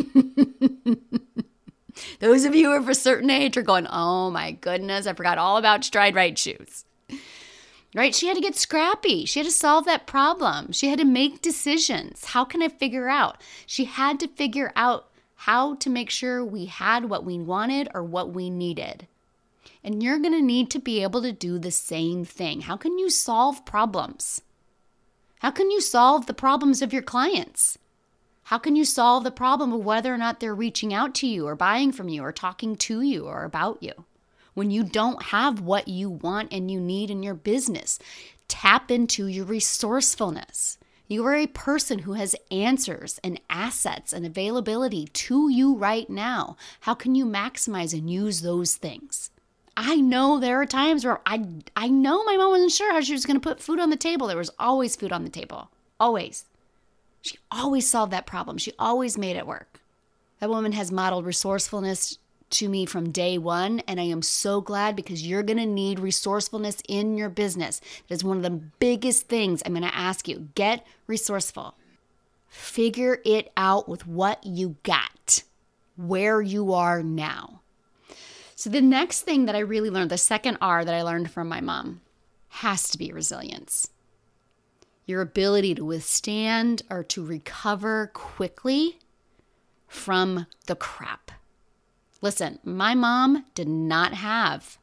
Those 2.19 2.43
of 2.43 2.53
you 2.53 2.65
who 2.65 2.71
are 2.73 2.79
of 2.79 2.89
a 2.89 2.95
certain 2.95 3.29
age 3.29 3.55
are 3.55 3.61
going, 3.61 3.87
oh 3.89 4.29
my 4.29 4.51
goodness, 4.51 5.07
I 5.07 5.13
forgot 5.13 5.37
all 5.37 5.57
about 5.57 5.85
Stride 5.85 6.15
Rite 6.15 6.37
shoes. 6.37 6.83
Right? 7.95 8.13
She 8.13 8.27
had 8.27 8.35
to 8.35 8.41
get 8.41 8.57
scrappy. 8.57 9.23
She 9.23 9.39
had 9.39 9.45
to 9.45 9.51
solve 9.51 9.85
that 9.85 10.05
problem. 10.05 10.73
She 10.73 10.89
had 10.89 10.99
to 10.99 11.05
make 11.05 11.41
decisions. 11.41 12.25
How 12.25 12.43
can 12.43 12.61
I 12.61 12.67
figure 12.67 13.07
out? 13.07 13.41
She 13.65 13.85
had 13.85 14.19
to 14.19 14.27
figure 14.27 14.73
out 14.75 15.09
how 15.35 15.75
to 15.75 15.89
make 15.89 16.09
sure 16.09 16.43
we 16.43 16.65
had 16.65 17.09
what 17.09 17.23
we 17.23 17.39
wanted 17.39 17.87
or 17.93 18.03
what 18.03 18.33
we 18.33 18.49
needed. 18.49 19.07
And 19.81 20.03
you're 20.03 20.19
going 20.19 20.33
to 20.33 20.41
need 20.41 20.69
to 20.71 20.79
be 20.79 21.01
able 21.03 21.21
to 21.21 21.31
do 21.31 21.57
the 21.57 21.71
same 21.71 22.25
thing. 22.25 22.61
How 22.61 22.75
can 22.75 22.99
you 22.99 23.09
solve 23.09 23.65
problems? 23.65 24.41
How 25.39 25.51
can 25.51 25.69
you 25.69 25.81
solve 25.81 26.25
the 26.25 26.33
problems 26.33 26.81
of 26.81 26.93
your 26.93 27.01
clients? 27.01 27.77
How 28.43 28.57
can 28.57 28.75
you 28.75 28.85
solve 28.85 29.23
the 29.23 29.31
problem 29.31 29.73
of 29.73 29.83
whether 29.83 30.13
or 30.13 30.17
not 30.17 30.39
they're 30.39 30.55
reaching 30.55 30.93
out 30.93 31.15
to 31.15 31.27
you 31.27 31.47
or 31.47 31.55
buying 31.55 31.91
from 31.91 32.09
you 32.09 32.21
or 32.21 32.31
talking 32.31 32.75
to 32.77 33.01
you 33.01 33.25
or 33.25 33.43
about 33.43 33.81
you? 33.81 34.05
When 34.53 34.71
you 34.71 34.83
don't 34.83 35.21
have 35.23 35.59
what 35.59 35.87
you 35.87 36.09
want 36.09 36.53
and 36.53 36.71
you 36.71 36.79
need 36.79 37.11
in 37.11 37.23
your 37.23 37.33
business, 37.33 37.99
tap 38.47 38.89
into 38.89 39.27
your 39.27 39.45
resourcefulness. 39.45 40.77
You 41.07 41.25
are 41.25 41.35
a 41.35 41.47
person 41.47 41.99
who 41.99 42.13
has 42.13 42.35
answers 42.49 43.19
and 43.23 43.39
assets 43.49 44.13
and 44.13 44.25
availability 44.25 45.07
to 45.07 45.49
you 45.49 45.75
right 45.75 46.09
now. 46.09 46.55
How 46.81 46.93
can 46.93 47.13
you 47.13 47.25
maximize 47.25 47.93
and 47.93 48.09
use 48.09 48.41
those 48.41 48.75
things? 48.75 49.29
I 49.77 49.95
know 49.97 50.39
there 50.39 50.61
are 50.61 50.65
times 50.65 51.03
where 51.03 51.19
I 51.25 51.45
I 51.75 51.89
know 51.89 52.23
my 52.23 52.37
mom 52.37 52.51
wasn't 52.51 52.71
sure 52.71 52.93
how 52.93 53.01
she 53.01 53.13
was 53.13 53.25
going 53.25 53.39
to 53.39 53.49
put 53.49 53.61
food 53.61 53.79
on 53.79 53.89
the 53.89 53.97
table. 53.97 54.27
There 54.27 54.37
was 54.37 54.51
always 54.57 54.95
food 54.95 55.11
on 55.11 55.23
the 55.23 55.29
table. 55.29 55.69
Always. 55.99 56.45
She 57.21 57.37
always 57.51 57.87
solved 57.87 58.13
that 58.13 58.27
problem. 58.27 58.57
She 58.57 58.73
always 58.77 59.17
made 59.17 59.35
it 59.35 59.47
work. 59.47 59.79
That 60.39 60.49
woman 60.49 60.73
has 60.73 60.91
modeled 60.91 61.25
resourcefulness 61.25 62.19
to 62.51 62.69
me 62.69 62.85
from 62.85 63.11
day 63.11 63.37
one, 63.37 63.81
and 63.87 63.99
I 63.99 64.03
am 64.03 64.21
so 64.21 64.61
glad 64.61 64.95
because 64.95 65.25
you're 65.25 65.43
going 65.43 65.57
to 65.57 65.65
need 65.65 65.99
resourcefulness 65.99 66.81
in 66.87 67.17
your 67.17 67.29
business. 67.29 67.81
That 68.07 68.15
is 68.15 68.23
one 68.23 68.37
of 68.37 68.43
the 68.43 68.61
biggest 68.79 69.27
things 69.27 69.63
I'm 69.65 69.73
going 69.73 69.83
to 69.83 69.95
ask 69.95 70.27
you. 70.27 70.49
Get 70.55 70.85
resourceful. 71.07 71.75
Figure 72.47 73.19
it 73.25 73.51
out 73.57 73.89
with 73.89 74.05
what 74.07 74.45
you 74.45 74.75
got, 74.83 75.43
where 75.97 76.41
you 76.41 76.73
are 76.73 77.01
now. 77.01 77.61
So, 78.65 78.71
the 78.71 78.81
next 78.81 79.21
thing 79.21 79.45
that 79.45 79.53
I 79.53 79.59
really 79.59 79.91
learned, 79.91 80.09
the 80.09 80.17
second 80.17 80.57
R 80.59 80.83
that 80.83 80.95
I 80.95 81.03
learned 81.03 81.29
from 81.29 81.47
my 81.47 81.61
mom, 81.61 82.01
has 82.47 82.89
to 82.89 82.97
be 82.97 83.11
resilience. 83.11 83.91
Your 85.05 85.21
ability 85.21 85.75
to 85.75 85.85
withstand 85.85 86.81
or 86.89 87.03
to 87.03 87.23
recover 87.23 88.09
quickly 88.15 88.97
from 89.87 90.47
the 90.65 90.75
crap. 90.75 91.29
Listen, 92.23 92.57
my 92.63 92.95
mom 92.95 93.45
did 93.53 93.67
not 93.67 94.15
have, 94.15 94.79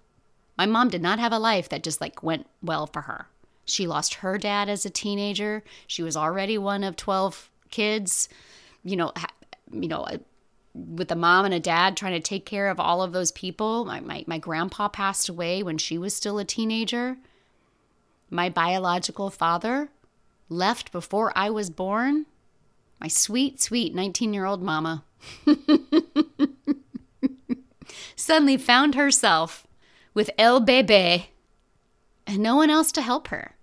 my 0.56 0.66
mom 0.66 0.88
did 0.88 1.02
not 1.02 1.18
have 1.18 1.32
a 1.32 1.40
life 1.40 1.68
that 1.70 1.82
just 1.82 2.00
like 2.00 2.22
went 2.22 2.46
well 2.62 2.86
for 2.86 3.00
her. 3.00 3.26
She 3.64 3.88
lost 3.88 4.14
her 4.14 4.38
dad 4.38 4.68
as 4.68 4.86
a 4.86 4.90
teenager. 4.90 5.64
She 5.88 6.04
was 6.04 6.16
already 6.16 6.56
one 6.56 6.84
of 6.84 6.94
12 6.94 7.50
kids. 7.72 8.28
You 8.84 8.94
know, 8.94 9.12
you 9.72 9.88
know, 9.88 10.06
with 10.74 11.10
a 11.10 11.16
mom 11.16 11.44
and 11.44 11.54
a 11.54 11.60
dad 11.60 11.96
trying 11.96 12.14
to 12.14 12.20
take 12.20 12.46
care 12.46 12.68
of 12.70 12.80
all 12.80 13.02
of 13.02 13.12
those 13.12 13.32
people. 13.32 13.84
My, 13.84 14.00
my, 14.00 14.24
my 14.26 14.38
grandpa 14.38 14.88
passed 14.88 15.28
away 15.28 15.62
when 15.62 15.78
she 15.78 15.98
was 15.98 16.14
still 16.14 16.38
a 16.38 16.44
teenager. 16.44 17.18
My 18.30 18.48
biological 18.48 19.30
father 19.30 19.90
left 20.48 20.92
before 20.92 21.32
I 21.36 21.50
was 21.50 21.70
born. 21.70 22.26
My 23.00 23.08
sweet, 23.08 23.60
sweet 23.60 23.94
19 23.94 24.32
year 24.32 24.46
old 24.46 24.62
mama 24.62 25.04
suddenly 28.16 28.56
found 28.56 28.94
herself 28.94 29.66
with 30.14 30.30
El 30.38 30.60
Bebe 30.60 31.30
and 32.26 32.38
no 32.38 32.56
one 32.56 32.70
else 32.70 32.92
to 32.92 33.02
help 33.02 33.28
her. 33.28 33.56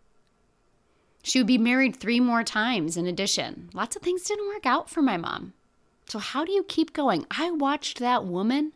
She 1.23 1.39
would 1.39 1.47
be 1.47 1.57
married 1.57 1.95
three 1.95 2.19
more 2.19 2.43
times 2.43 2.97
in 2.97 3.07
addition. 3.07 3.69
Lots 3.73 3.95
of 3.95 4.01
things 4.01 4.23
didn't 4.23 4.47
work 4.47 4.65
out 4.65 4.89
for 4.89 5.01
my 5.01 5.17
mom. 5.17 5.53
So, 6.09 6.17
how 6.17 6.43
do 6.43 6.51
you 6.51 6.63
keep 6.63 6.91
going? 6.91 7.27
I 7.29 7.51
watched 7.51 7.99
that 7.99 8.25
woman 8.25 8.73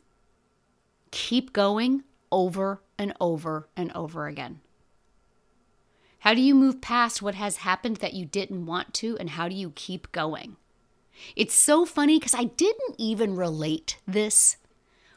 keep 1.09 1.51
going 1.51 2.03
over 2.31 2.81
and 2.97 3.13
over 3.19 3.69
and 3.75 3.91
over 3.93 4.27
again. 4.27 4.61
How 6.19 6.33
do 6.35 6.41
you 6.41 6.53
move 6.53 6.79
past 6.79 7.21
what 7.21 7.35
has 7.35 7.57
happened 7.57 7.97
that 7.97 8.13
you 8.13 8.25
didn't 8.25 8.67
want 8.67 8.93
to, 8.95 9.17
and 9.19 9.31
how 9.31 9.49
do 9.49 9.55
you 9.55 9.73
keep 9.75 10.11
going? 10.11 10.57
It's 11.35 11.55
so 11.55 11.85
funny 11.85 12.19
because 12.19 12.35
I 12.35 12.45
didn't 12.45 12.95
even 12.97 13.35
relate 13.35 13.97
this 14.07 14.57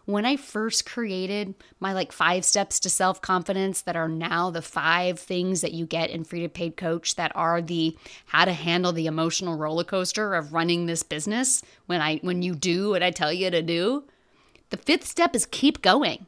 when 0.06 0.24
I 0.24 0.36
first 0.36 0.86
created 0.86 1.54
my 1.80 1.92
like 1.92 2.12
five 2.12 2.44
steps 2.44 2.80
to 2.80 2.90
self 2.90 3.20
confidence 3.20 3.82
that 3.82 3.96
are 3.96 4.08
now 4.08 4.50
the 4.50 4.62
five 4.62 5.18
things 5.18 5.60
that 5.60 5.74
you 5.74 5.84
get 5.84 6.10
in 6.10 6.24
Free 6.24 6.40
to 6.42 6.48
Paid 6.48 6.76
Coach 6.76 7.16
that 7.16 7.32
are 7.34 7.60
the 7.60 7.96
how 8.26 8.44
to 8.44 8.52
handle 8.52 8.92
the 8.92 9.06
emotional 9.06 9.56
roller 9.56 9.84
coaster 9.84 10.34
of 10.34 10.52
running 10.52 10.86
this 10.86 11.02
business 11.02 11.62
when 11.86 12.00
I 12.00 12.18
when 12.18 12.42
you 12.42 12.54
do 12.54 12.90
what 12.90 13.02
I 13.02 13.10
tell 13.10 13.32
you 13.32 13.50
to 13.50 13.62
do. 13.62 14.04
The 14.70 14.76
fifth 14.76 15.06
step 15.06 15.34
is 15.36 15.46
keep 15.46 15.82
going. 15.82 16.26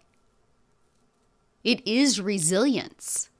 It 1.64 1.86
is 1.86 2.20
resilience. 2.20 3.30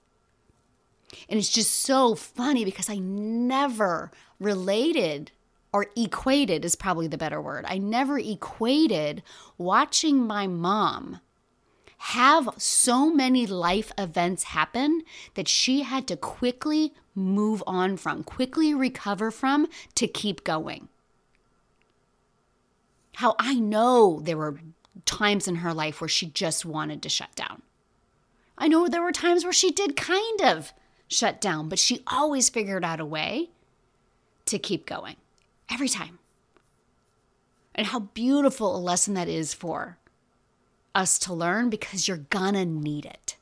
And 1.29 1.39
it's 1.39 1.49
just 1.49 1.73
so 1.73 2.15
funny 2.15 2.65
because 2.65 2.89
I 2.89 2.97
never 2.97 4.11
related 4.39 5.33
or 5.73 5.87
equated 5.97 6.65
is 6.65 6.77
probably 6.77 7.09
the 7.09 7.19
better 7.19 7.41
word. 7.41 7.65
I 7.69 7.79
never 7.79 8.19
equated 8.19 9.23
watching 9.57 10.27
my 10.27 10.47
mom 10.47 11.21
have 11.99 12.49
so 12.57 13.13
many 13.13 13.47
life 13.47 13.93
events 13.99 14.45
happen 14.45 15.03
that 15.35 15.49
she 15.49 15.83
had 15.83 16.07
to 16.09 16.17
quickly 16.17 16.95
move 17.15 17.63
on 17.67 17.97
from, 17.97 18.23
quickly 18.23 18.73
recover 18.73 19.31
from 19.31 19.67
to 19.97 20.07
keep 20.07 20.45
going. 20.45 20.89
How 23.17 23.35
I 23.39 23.55
know 23.55 24.21
there 24.23 24.37
were 24.37 24.61
times 25.05 25.49
in 25.49 25.57
her 25.57 25.75
life 25.75 26.01
where 26.01 26.09
she 26.09 26.27
just 26.27 26.65
wanted 26.65 27.03
to 27.03 27.09
shut 27.09 27.35
down. 27.35 27.63
I 28.57 28.69
know 28.69 28.87
there 28.87 29.03
were 29.03 29.13
times 29.13 29.43
where 29.43 29.53
she 29.53 29.73
did 29.73 29.97
kind 29.97 30.41
of 30.41 30.73
shut 31.09 31.41
down, 31.41 31.69
but 31.69 31.79
she 31.79 32.03
always 32.07 32.49
figured 32.49 32.85
out 32.85 33.01
a 33.01 33.05
way 33.05 33.51
to 34.47 34.59
keep 34.59 34.87
going 34.87 35.17
every 35.71 35.89
time. 35.89 36.19
And 37.75 37.89
how 37.89 38.01
beautiful 38.01 38.75
a 38.75 38.79
lesson 38.79 39.15
that 39.15 39.29
is 39.29 39.55
for 39.55 39.99
us 40.95 41.19
to 41.21 41.33
learn 41.33 41.71
because 41.71 42.09
you're 42.09 42.17
gonna 42.17 42.65
need 42.65 43.07
it. 43.07 43.37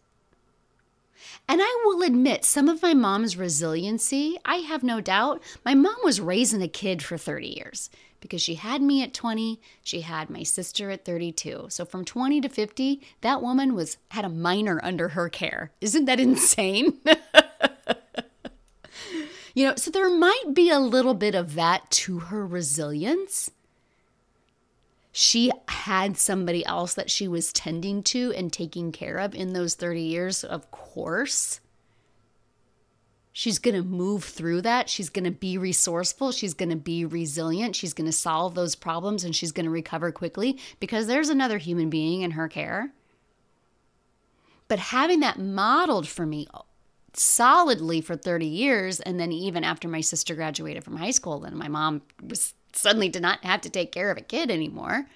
And 1.49 1.61
I 1.63 1.83
will 1.85 2.03
admit, 2.03 2.45
some 2.45 2.69
of 2.69 2.83
my 2.83 2.93
mom's 2.93 3.37
resiliency, 3.37 4.37
I 4.45 4.57
have 4.57 4.83
no 4.83 5.01
doubt. 5.01 5.43
My 5.65 5.75
mom 5.75 5.97
was 6.03 6.21
raising 6.21 6.61
a 6.61 6.69
kid 6.69 7.03
for 7.03 7.17
30 7.17 7.47
years 7.47 7.89
because 8.21 8.43
she 8.43 8.57
had 8.57 8.83
me 8.83 9.03
at 9.03 9.15
20, 9.15 9.61
she 9.83 10.01
had 10.01 10.29
my 10.29 10.43
sister 10.43 10.91
at 10.91 11.05
32. 11.05 11.67
So 11.69 11.85
from 11.85 12.05
20 12.05 12.41
to 12.41 12.49
50, 12.49 13.01
that 13.21 13.43
woman 13.43 13.75
was 13.75 13.99
had 14.11 14.25
a 14.25 14.29
minor 14.29 14.81
under 14.83 15.11
her 15.11 15.29
care. 15.29 15.71
Isn't 15.81 16.07
that 16.07 16.21
insane? 16.29 17.01
You 19.57 19.69
know, 19.69 19.77
so 19.77 19.91
there 19.91 20.11
might 20.11 20.53
be 20.53 20.69
a 20.69 20.79
little 20.79 21.15
bit 21.15 21.35
of 21.35 21.55
that 21.55 21.91
to 21.91 22.19
her 22.19 22.47
resilience. 22.47 23.51
She 25.13 25.51
had 25.67 26.19
somebody 26.19 26.65
else 26.67 26.93
that 26.93 27.11
she 27.11 27.27
was 27.27 27.55
tending 27.55 28.03
to 28.03 28.35
and 28.35 28.53
taking 28.53 28.93
care 28.93 29.17
of 29.17 29.35
in 29.35 29.55
those 29.55 29.75
30 29.75 30.03
years, 30.03 30.45
of 30.45 30.71
course. 30.71 31.61
She's 33.33 33.59
going 33.59 33.77
to 33.77 33.83
move 33.83 34.25
through 34.25 34.61
that. 34.61 34.91
She's 34.91 35.09
going 35.09 35.25
to 35.25 35.31
be 35.31 35.57
resourceful. 35.57 36.33
She's 36.33 36.53
going 36.53 36.69
to 36.69 36.77
be 36.77 37.07
resilient. 37.07 37.75
She's 37.75 37.95
going 37.95 38.11
to 38.11 38.13
solve 38.13 38.55
those 38.55 38.75
problems 38.75 39.25
and 39.25 39.35
she's 39.35 39.53
going 39.53 39.65
to 39.65 39.71
recover 39.71 40.13
quickly 40.13 40.59
because 40.81 41.07
there's 41.07 41.31
another 41.31 41.57
human 41.57 41.89
being 41.89 42.21
in 42.21 42.33
her 42.33 42.47
care. 42.47 42.93
But 44.69 44.81
having 44.81 45.21
that 45.21 45.39
modeled 45.39 46.07
for 46.07 46.27
me 46.27 46.47
solidly 47.19 48.01
for 48.01 48.17
30 48.17 48.47
years. 48.47 49.01
And 49.01 49.19
then 49.19 49.33
even 49.33 49.65
after 49.65 49.89
my 49.89 50.01
sister 50.01 50.35
graduated 50.35 50.85
from 50.85 50.97
high 50.97 51.11
school, 51.11 51.41
then 51.41 51.57
my 51.57 51.69
mom 51.69 52.03
was 52.23 52.55
suddenly 52.73 53.09
did 53.09 53.23
not 53.23 53.45
have 53.45 53.61
to 53.63 53.71
take 53.71 53.93
care 53.93 54.11
of 54.11 54.19
a 54.19 54.23
kid 54.23 54.51
anymore. 54.51 55.07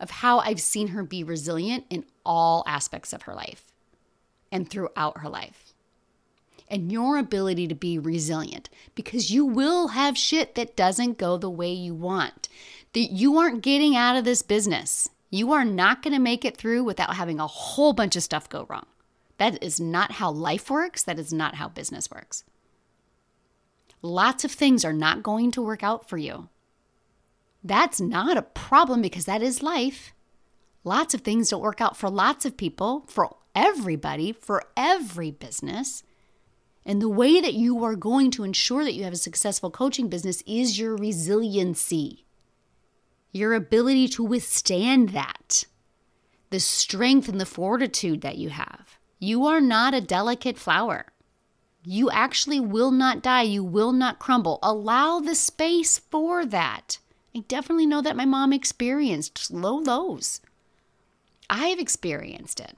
Of 0.00 0.10
how 0.10 0.38
I've 0.38 0.60
seen 0.60 0.88
her 0.88 1.02
be 1.02 1.24
resilient 1.24 1.84
in 1.90 2.04
all 2.24 2.62
aspects 2.66 3.12
of 3.12 3.22
her 3.22 3.34
life 3.34 3.72
and 4.52 4.70
throughout 4.70 5.18
her 5.18 5.28
life. 5.28 5.74
And 6.70 6.92
your 6.92 7.18
ability 7.18 7.66
to 7.68 7.74
be 7.74 7.98
resilient 7.98 8.68
because 8.94 9.30
you 9.30 9.44
will 9.44 9.88
have 9.88 10.16
shit 10.16 10.54
that 10.54 10.76
doesn't 10.76 11.18
go 11.18 11.36
the 11.36 11.50
way 11.50 11.72
you 11.72 11.94
want. 11.94 12.48
That 12.92 13.10
you 13.10 13.38
aren't 13.38 13.62
getting 13.62 13.96
out 13.96 14.16
of 14.16 14.24
this 14.24 14.42
business. 14.42 15.08
You 15.30 15.52
are 15.52 15.64
not 15.64 16.02
going 16.02 16.14
to 16.14 16.20
make 16.20 16.44
it 16.44 16.56
through 16.56 16.84
without 16.84 17.16
having 17.16 17.40
a 17.40 17.46
whole 17.46 17.92
bunch 17.92 18.16
of 18.16 18.22
stuff 18.22 18.48
go 18.48 18.66
wrong. 18.68 18.86
That 19.38 19.62
is 19.62 19.80
not 19.80 20.12
how 20.12 20.30
life 20.30 20.70
works. 20.70 21.02
That 21.02 21.18
is 21.18 21.32
not 21.32 21.54
how 21.56 21.68
business 21.68 22.10
works. 22.10 22.44
Lots 24.02 24.44
of 24.44 24.52
things 24.52 24.84
are 24.84 24.92
not 24.92 25.22
going 25.22 25.50
to 25.52 25.62
work 25.62 25.82
out 25.82 26.08
for 26.08 26.18
you. 26.18 26.48
That's 27.64 28.00
not 28.00 28.36
a 28.36 28.42
problem 28.42 29.02
because 29.02 29.24
that 29.24 29.42
is 29.42 29.62
life. 29.62 30.12
Lots 30.84 31.14
of 31.14 31.22
things 31.22 31.50
don't 31.50 31.62
work 31.62 31.80
out 31.80 31.96
for 31.96 32.08
lots 32.08 32.44
of 32.44 32.56
people, 32.56 33.04
for 33.08 33.36
everybody, 33.54 34.32
for 34.32 34.62
every 34.76 35.30
business. 35.30 36.02
And 36.86 37.02
the 37.02 37.08
way 37.08 37.40
that 37.40 37.54
you 37.54 37.84
are 37.84 37.96
going 37.96 38.30
to 38.32 38.44
ensure 38.44 38.84
that 38.84 38.94
you 38.94 39.04
have 39.04 39.12
a 39.12 39.16
successful 39.16 39.70
coaching 39.70 40.08
business 40.08 40.42
is 40.46 40.78
your 40.78 40.96
resiliency, 40.96 42.24
your 43.32 43.52
ability 43.54 44.08
to 44.08 44.24
withstand 44.24 45.10
that, 45.10 45.64
the 46.50 46.60
strength 46.60 47.28
and 47.28 47.40
the 47.40 47.44
fortitude 47.44 48.22
that 48.22 48.38
you 48.38 48.48
have. 48.48 48.97
You 49.18 49.46
are 49.46 49.60
not 49.60 49.94
a 49.94 50.00
delicate 50.00 50.58
flower. 50.58 51.06
You 51.84 52.10
actually 52.10 52.60
will 52.60 52.90
not 52.90 53.22
die. 53.22 53.42
You 53.42 53.64
will 53.64 53.92
not 53.92 54.18
crumble. 54.18 54.58
Allow 54.62 55.20
the 55.20 55.34
space 55.34 55.98
for 55.98 56.44
that. 56.46 56.98
I 57.34 57.40
definitely 57.40 57.86
know 57.86 58.02
that 58.02 58.16
my 58.16 58.24
mom 58.24 58.52
experienced 58.52 59.50
low 59.50 59.76
lows. 59.76 60.40
I 61.50 61.68
have 61.68 61.78
experienced 61.78 62.60
it. 62.60 62.76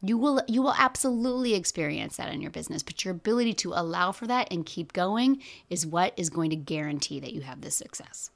You 0.00 0.18
will 0.18 0.42
you 0.46 0.60
will 0.60 0.74
absolutely 0.76 1.54
experience 1.54 2.16
that 2.16 2.32
in 2.32 2.42
your 2.42 2.50
business, 2.50 2.82
but 2.82 3.04
your 3.04 3.12
ability 3.12 3.54
to 3.54 3.72
allow 3.72 4.12
for 4.12 4.26
that 4.26 4.48
and 4.52 4.66
keep 4.66 4.92
going 4.92 5.42
is 5.70 5.86
what 5.86 6.12
is 6.16 6.28
going 6.28 6.50
to 6.50 6.56
guarantee 6.56 7.20
that 7.20 7.32
you 7.32 7.40
have 7.40 7.62
this 7.62 7.76
success. 7.76 8.30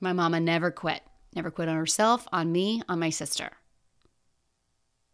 My 0.00 0.12
mama 0.12 0.40
never 0.40 0.70
quit. 0.70 1.02
Never 1.34 1.50
quit 1.50 1.68
on 1.68 1.76
herself, 1.76 2.26
on 2.32 2.50
me, 2.50 2.82
on 2.88 2.98
my 2.98 3.10
sister. 3.10 3.50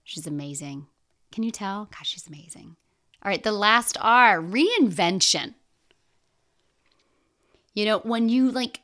She's 0.04 0.26
amazing. 0.26 0.86
Can 1.30 1.42
you 1.42 1.50
tell? 1.50 1.88
Gosh, 1.90 2.08
she's 2.08 2.26
amazing. 2.26 2.76
All 3.22 3.30
right, 3.30 3.42
the 3.42 3.52
last 3.52 3.96
R, 4.00 4.40
reinvention. 4.40 5.54
You 7.74 7.84
know, 7.84 7.98
when 8.00 8.28
you 8.28 8.50
like 8.50 8.80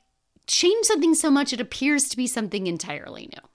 change 0.47 0.87
something 0.87 1.15
so 1.15 1.31
much, 1.31 1.53
it 1.53 1.61
appears 1.61 2.09
to 2.09 2.17
be 2.17 2.27
something 2.27 2.67
entirely 2.67 3.29
new. 3.33 3.49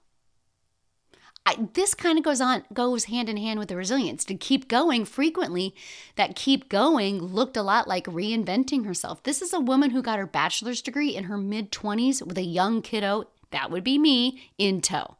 I, 1.46 1.68
this 1.74 1.94
kind 1.94 2.16
of 2.16 2.24
goes 2.24 2.40
on 2.40 2.64
goes 2.72 3.04
hand 3.04 3.28
in 3.28 3.36
hand 3.36 3.58
with 3.58 3.68
the 3.68 3.76
resilience 3.76 4.24
to 4.26 4.34
keep 4.34 4.66
going 4.66 5.04
frequently 5.04 5.74
that 6.16 6.36
keep 6.36 6.70
going 6.70 7.20
looked 7.20 7.56
a 7.56 7.62
lot 7.62 7.86
like 7.86 8.06
reinventing 8.06 8.86
herself 8.86 9.22
this 9.24 9.42
is 9.42 9.52
a 9.52 9.60
woman 9.60 9.90
who 9.90 10.00
got 10.00 10.18
her 10.18 10.26
bachelor's 10.26 10.80
degree 10.80 11.14
in 11.14 11.24
her 11.24 11.36
mid 11.36 11.70
20s 11.70 12.26
with 12.26 12.38
a 12.38 12.42
young 12.42 12.80
kiddo 12.80 13.28
that 13.50 13.70
would 13.70 13.84
be 13.84 13.98
me 13.98 14.50
in 14.56 14.80
tow 14.80 15.18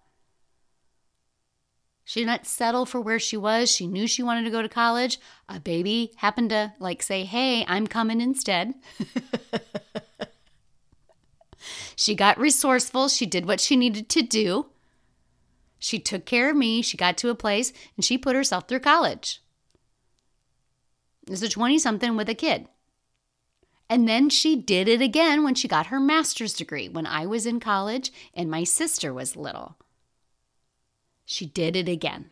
she 2.04 2.20
did 2.20 2.26
not 2.26 2.46
settle 2.46 2.84
for 2.84 3.00
where 3.00 3.18
she 3.18 3.37
was. 3.37 3.70
She 3.70 3.87
knew 3.87 4.06
she 4.06 4.23
wanted 4.23 4.44
to 4.44 4.50
go 4.50 4.61
to 4.61 4.68
college. 4.68 5.18
A 5.49 5.58
baby 5.58 6.12
happened 6.16 6.50
to 6.50 6.75
like 6.78 7.02
say, 7.02 7.25
"Hey, 7.25 7.64
I'm 7.66 7.87
coming 7.87 8.20
instead." 8.20 8.75
she 11.96 12.14
got 12.14 12.38
resourceful. 12.38 13.09
She 13.09 13.24
did 13.24 13.46
what 13.46 13.61
she 13.61 13.74
needed 13.74 14.11
to 14.11 14.22
do. 14.22 14.66
She 15.78 15.98
took 15.98 16.24
care 16.24 16.50
of 16.50 16.57
me. 16.57 16.83
She 16.83 16.96
got 16.96 17.16
to 17.18 17.31
a 17.31 17.35
place 17.35 17.72
and 17.96 18.05
she 18.05 18.16
put 18.16 18.37
herself 18.37 18.68
through 18.68 18.81
college. 18.81 19.42
As 21.31 21.42
a 21.42 21.48
20 21.48 21.78
something 21.78 22.16
with 22.16 22.28
a 22.28 22.35
kid. 22.35 22.68
And 23.88 24.09
then 24.09 24.31
she 24.31 24.57
did 24.57 24.88
it 24.88 25.02
again 25.02 25.44
when 25.44 25.55
she 25.55 25.68
got 25.68 25.87
her 25.87 26.00
master's 26.00 26.55
degree 26.55 26.88
when 26.88 27.07
I 27.07 27.26
was 27.26 27.44
in 27.44 27.61
college 27.61 28.11
and 28.33 28.50
my 28.50 28.64
sister 28.64 29.12
was 29.12 29.37
little. 29.37 29.76
She 31.24 31.46
did 31.46 31.76
it 31.76 31.88
again. 31.88 32.30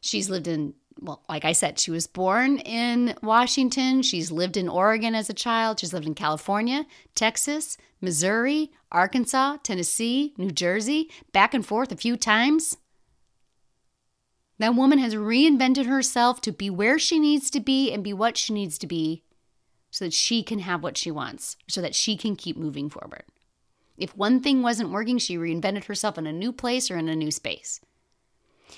She's 0.00 0.28
lived 0.28 0.48
in, 0.48 0.74
well, 1.00 1.22
like 1.28 1.44
I 1.44 1.52
said, 1.52 1.78
she 1.78 1.90
was 1.90 2.06
born 2.06 2.58
in 2.58 3.14
Washington. 3.22 4.02
She's 4.02 4.32
lived 4.32 4.56
in 4.56 4.68
Oregon 4.68 5.14
as 5.14 5.30
a 5.30 5.34
child. 5.34 5.80
She's 5.80 5.92
lived 5.92 6.06
in 6.06 6.14
California, 6.14 6.86
Texas, 7.14 7.76
Missouri, 8.00 8.72
Arkansas, 8.90 9.58
Tennessee, 9.62 10.34
New 10.36 10.50
Jersey, 10.50 11.10
back 11.32 11.54
and 11.54 11.64
forth 11.64 11.92
a 11.92 11.96
few 11.96 12.16
times. 12.16 12.76
That 14.58 14.74
woman 14.74 14.98
has 14.98 15.14
reinvented 15.14 15.86
herself 15.86 16.40
to 16.42 16.52
be 16.52 16.70
where 16.70 16.98
she 16.98 17.18
needs 17.18 17.50
to 17.50 17.60
be 17.60 17.92
and 17.92 18.04
be 18.04 18.12
what 18.12 18.36
she 18.36 18.52
needs 18.52 18.78
to 18.78 18.86
be 18.86 19.24
so 19.90 20.04
that 20.04 20.14
she 20.14 20.42
can 20.42 20.60
have 20.60 20.82
what 20.82 20.96
she 20.96 21.10
wants, 21.10 21.56
so 21.68 21.80
that 21.80 21.94
she 21.94 22.16
can 22.16 22.34
keep 22.34 22.56
moving 22.56 22.88
forward. 22.88 23.24
If 24.02 24.16
one 24.16 24.40
thing 24.40 24.62
wasn't 24.62 24.90
working, 24.90 25.18
she 25.18 25.36
reinvented 25.36 25.84
herself 25.84 26.18
in 26.18 26.26
a 26.26 26.32
new 26.32 26.52
place 26.52 26.90
or 26.90 26.96
in 26.96 27.08
a 27.08 27.14
new 27.14 27.30
space. 27.30 27.80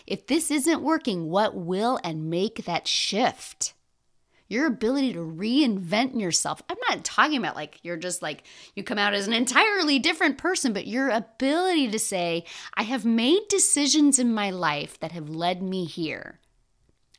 If 0.06 0.26
this 0.26 0.50
isn't 0.50 0.82
working, 0.82 1.30
what 1.30 1.56
will 1.56 1.98
and 2.04 2.28
make 2.28 2.66
that 2.66 2.86
shift? 2.86 3.72
Your 4.48 4.66
ability 4.66 5.14
to 5.14 5.20
reinvent 5.20 6.20
yourself. 6.20 6.60
I'm 6.68 6.76
not 6.90 7.04
talking 7.04 7.38
about 7.38 7.56
like 7.56 7.78
you're 7.82 7.96
just 7.96 8.20
like 8.20 8.42
you 8.74 8.84
come 8.84 8.98
out 8.98 9.14
as 9.14 9.26
an 9.26 9.32
entirely 9.32 9.98
different 9.98 10.36
person, 10.36 10.74
but 10.74 10.86
your 10.86 11.08
ability 11.08 11.90
to 11.90 11.98
say, 11.98 12.44
I 12.74 12.82
have 12.82 13.06
made 13.06 13.48
decisions 13.48 14.18
in 14.18 14.34
my 14.34 14.50
life 14.50 15.00
that 15.00 15.12
have 15.12 15.30
led 15.30 15.62
me 15.62 15.86
here. 15.86 16.38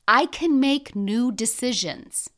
I 0.08 0.28
can 0.28 0.60
make 0.60 0.96
new 0.96 1.32
decisions. 1.32 2.30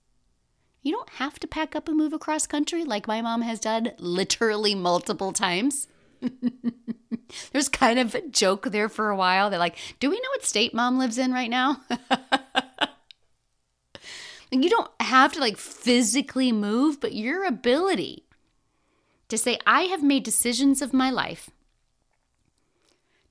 You 0.87 0.93
don't 0.93 1.09
have 1.15 1.37
to 1.39 1.47
pack 1.47 1.75
up 1.75 1.89
and 1.89 1.97
move 1.97 2.13
across 2.13 2.47
country 2.47 2.85
like 2.85 3.09
my 3.09 3.21
mom 3.21 3.41
has 3.41 3.59
done 3.59 3.91
literally 3.97 4.73
multiple 4.73 5.33
times. 5.33 5.89
There's 7.51 7.67
kind 7.67 7.99
of 7.99 8.15
a 8.15 8.25
joke 8.25 8.71
there 8.71 8.87
for 8.87 9.09
a 9.09 9.15
while. 9.17 9.49
They're 9.49 9.59
like, 9.59 9.75
do 9.99 10.09
we 10.09 10.15
know 10.15 10.29
what 10.29 10.45
state 10.45 10.73
mom 10.73 10.97
lives 10.97 11.17
in 11.17 11.33
right 11.33 11.49
now? 11.49 11.81
and 14.49 14.63
you 14.63 14.69
don't 14.69 14.89
have 15.01 15.33
to 15.33 15.41
like 15.41 15.57
physically 15.57 16.53
move, 16.53 17.01
but 17.01 17.11
your 17.11 17.43
ability 17.43 18.23
to 19.27 19.37
say, 19.37 19.59
I 19.67 19.81
have 19.81 20.01
made 20.01 20.23
decisions 20.23 20.81
of 20.81 20.93
my 20.93 21.09
life. 21.09 21.49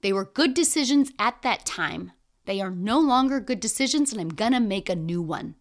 They 0.02 0.12
were 0.12 0.26
good 0.26 0.52
decisions 0.52 1.10
at 1.18 1.40
that 1.40 1.64
time. 1.64 2.12
They 2.44 2.60
are 2.60 2.70
no 2.70 3.00
longer 3.00 3.40
good 3.40 3.60
decisions, 3.60 4.12
and 4.12 4.20
I'm 4.20 4.28
gonna 4.28 4.60
make 4.60 4.90
a 4.90 4.94
new 4.94 5.22
one. 5.22 5.54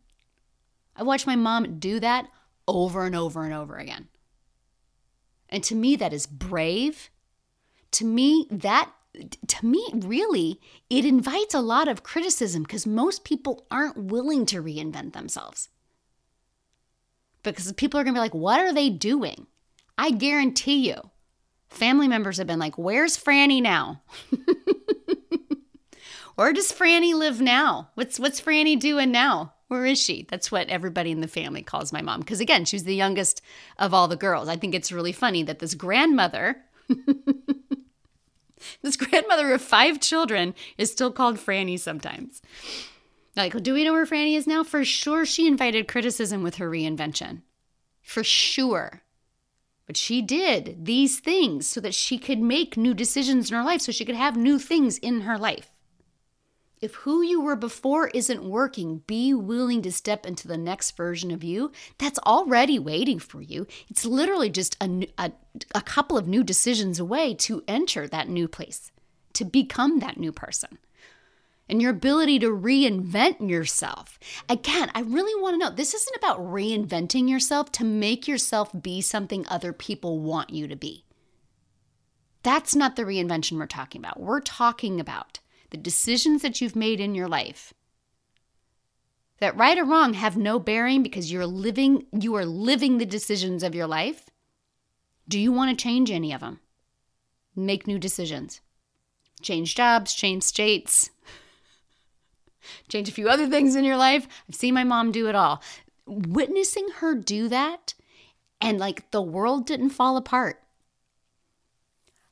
I 0.96 1.04
watched 1.04 1.28
my 1.28 1.36
mom 1.36 1.80
do 1.80 2.00
that 2.00 2.28
over 2.68 3.06
and 3.06 3.16
over 3.16 3.44
and 3.44 3.54
over 3.54 3.76
again. 3.78 4.08
And 5.50 5.64
to 5.66 5.76
me, 5.76 5.96
that 5.96 6.14
is 6.14 6.26
brave. 6.26 7.10
To 7.92 8.06
me, 8.06 8.48
that 8.50 8.92
to 9.48 9.66
me, 9.66 9.88
really, 9.94 10.60
it 10.90 11.06
invites 11.06 11.54
a 11.54 11.62
lot 11.62 11.88
of 11.88 12.04
criticism 12.04 12.64
because 12.64 12.86
most 12.86 13.24
people 13.24 13.66
aren't 13.72 13.98
willing 13.98 14.46
to 14.48 14.62
reinvent 14.62 15.14
themselves. 15.14 15.70
Because 17.42 17.72
people 17.74 17.98
are 18.00 18.04
going 18.04 18.14
to 18.14 18.18
be 18.18 18.24
like, 18.24 18.34
what 18.34 18.60
are 18.60 18.74
they 18.74 18.90
doing? 18.90 19.48
I 19.98 20.12
guarantee 20.12 20.90
you, 20.90 21.12
family 21.70 22.10
members 22.10 22.38
have 22.38 22.48
been 22.48 22.60
like, 22.60 22.78
where's 22.78 23.18
Franny 23.18 23.62
now? 23.62 24.02
Where 26.36 26.52
does 26.52 26.72
Franny 26.72 27.14
live 27.14 27.40
now? 27.40 27.92
What's 27.96 28.20
what's 28.20 28.42
Franny 28.42 28.78
doing 28.78 29.12
now? 29.12 29.54
Where 29.68 29.86
is 29.86 30.02
she? 30.02 30.28
That's 30.30 30.52
what 30.52 30.70
everybody 30.70 31.12
in 31.12 31.22
the 31.22 31.28
family 31.28 31.64
calls 31.64 31.92
my 31.92 32.02
mom. 32.02 32.20
Because 32.20 32.40
again, 32.40 32.66
she's 32.66 32.84
the 32.84 32.96
youngest 32.96 33.42
of 33.78 33.94
all 33.94 34.08
the 34.08 34.16
girls. 34.16 34.48
I 34.48 34.58
think 34.58 34.76
it's 34.76 34.92
really 34.92 35.12
funny 35.12 35.42
that 35.44 35.60
this 35.60 35.74
grandmother, 35.74 36.64
this 38.82 38.96
grandmother 38.96 39.52
of 39.54 39.62
five 39.62 40.00
children, 40.00 40.54
is 40.78 40.92
still 40.92 41.12
called 41.12 41.38
Franny 41.38 41.80
sometimes. 41.80 42.42
Like, 43.36 43.62
do 43.64 43.74
we 43.74 43.84
know 43.84 43.94
where 43.94 44.06
Franny 44.06 44.38
is 44.38 44.48
now? 44.48 44.64
For 44.64 44.86
sure, 44.86 45.26
she 45.26 45.48
invited 45.48 45.88
criticism 45.88 46.44
with 46.44 46.56
her 46.56 46.70
reinvention. 46.70 47.42
For 48.02 48.24
sure. 48.24 49.02
But 49.88 49.98
she 49.98 50.22
did 50.22 50.86
these 50.86 51.20
things 51.20 51.68
so 51.68 51.82
that 51.82 51.94
she 51.94 52.18
could 52.18 52.40
make 52.40 52.78
new 52.78 52.94
decisions 52.94 53.50
in 53.50 53.58
her 53.58 53.64
life, 53.64 53.82
so 53.82 53.92
she 53.92 54.06
could 54.06 54.16
have 54.16 54.38
new 54.38 54.58
things 54.58 54.98
in 55.00 55.22
her 55.22 55.38
life. 55.38 55.75
If 56.82 56.96
who 56.96 57.22
you 57.22 57.42
were 57.42 57.56
before 57.56 58.10
isn't 58.10 58.44
working, 58.44 59.00
be 59.08 59.34
willing 59.34 59.82
to 59.84 59.92
step 59.92 60.26
into 60.26 60.48
the 60.48 60.58
next 60.58 60.98
version 60.98 61.32
of 61.32 61.44
you 61.44 61.72
that's 61.98 62.20
already 62.20 62.78
waiting 62.78 63.18
for 63.18 63.42
you. 63.42 63.66
It's 63.90 64.06
literally 64.06 64.50
just 64.50 64.76
a, 64.82 65.08
a, 65.18 65.32
a 65.74 65.82
couple 65.82 66.18
of 66.18 66.28
new 66.28 66.44
decisions 66.44 67.00
away 67.00 67.34
to 67.36 67.64
enter 67.68 68.08
that 68.08 68.28
new 68.30 68.48
place, 68.48 68.92
to 69.34 69.46
become 69.46 70.00
that 70.00 70.18
new 70.18 70.32
person. 70.32 70.78
and 71.68 71.82
your 71.82 71.92
ability 71.92 72.40
to 72.40 72.48
reinvent 72.48 73.50
yourself. 73.50 74.20
Again, 74.48 74.92
I 74.94 75.02
really 75.02 75.40
want 75.42 75.56
to 75.56 75.58
know 75.58 75.72
this 75.72 75.94
isn't 75.94 76.16
about 76.16 76.40
reinventing 76.40 77.30
yourself 77.30 77.72
to 77.74 77.84
make 77.84 78.28
yourself 78.28 78.72
be 78.80 79.02
something 79.02 79.46
other 79.48 79.74
people 79.74 80.20
want 80.20 80.52
you 80.52 80.68
to 80.68 80.76
be. 80.76 81.04
That's 82.44 82.76
not 82.76 82.96
the 82.96 83.04
reinvention 83.04 83.58
we're 83.58 83.66
talking 83.66 84.02
about. 84.02 84.20
We're 84.20 84.42
talking 84.42 85.00
about 85.00 85.40
the 85.76 85.82
decisions 85.82 86.42
that 86.42 86.62
you've 86.62 86.74
made 86.74 87.02
in 87.02 87.16
your 87.16 87.28
life 87.28 87.74
that 89.40 89.58
right 89.58 89.78
or 89.78 89.84
wrong 89.84 90.14
have 90.14 90.38
no 90.38 90.58
bearing 90.58 91.04
because 91.04 91.34
you're 91.34 91.46
living 91.46 92.06
you 92.18 92.34
are 92.36 92.46
living 92.46 92.98
the 92.98 93.06
decisions 93.06 93.62
of 93.62 93.76
your 93.76 93.88
life. 93.88 94.30
Do 95.28 95.38
you 95.38 95.52
want 95.52 95.78
to 95.78 95.84
change 95.84 96.10
any 96.10 96.32
of 96.32 96.40
them? 96.40 96.62
Make 97.58 97.88
new 97.88 98.00
decisions. 98.00 98.62
Change 99.42 99.76
jobs, 99.76 100.14
change 100.14 100.44
states, 100.44 101.10
change 102.88 103.10
a 103.10 103.12
few 103.12 103.28
other 103.28 103.48
things 103.48 103.76
in 103.76 103.84
your 103.84 103.98
life. 103.98 104.30
I've 104.48 104.56
seen 104.56 104.74
my 104.74 104.86
mom 104.86 105.12
do 105.12 105.28
it 105.28 105.36
all. 105.36 105.62
Witnessing 106.06 106.88
her 107.00 107.16
do 107.16 107.50
that 107.50 107.96
and 108.62 108.80
like 108.80 109.12
the 109.12 109.22
world 109.22 109.66
didn't 109.66 109.90
fall 109.90 110.16
apart. 110.16 110.64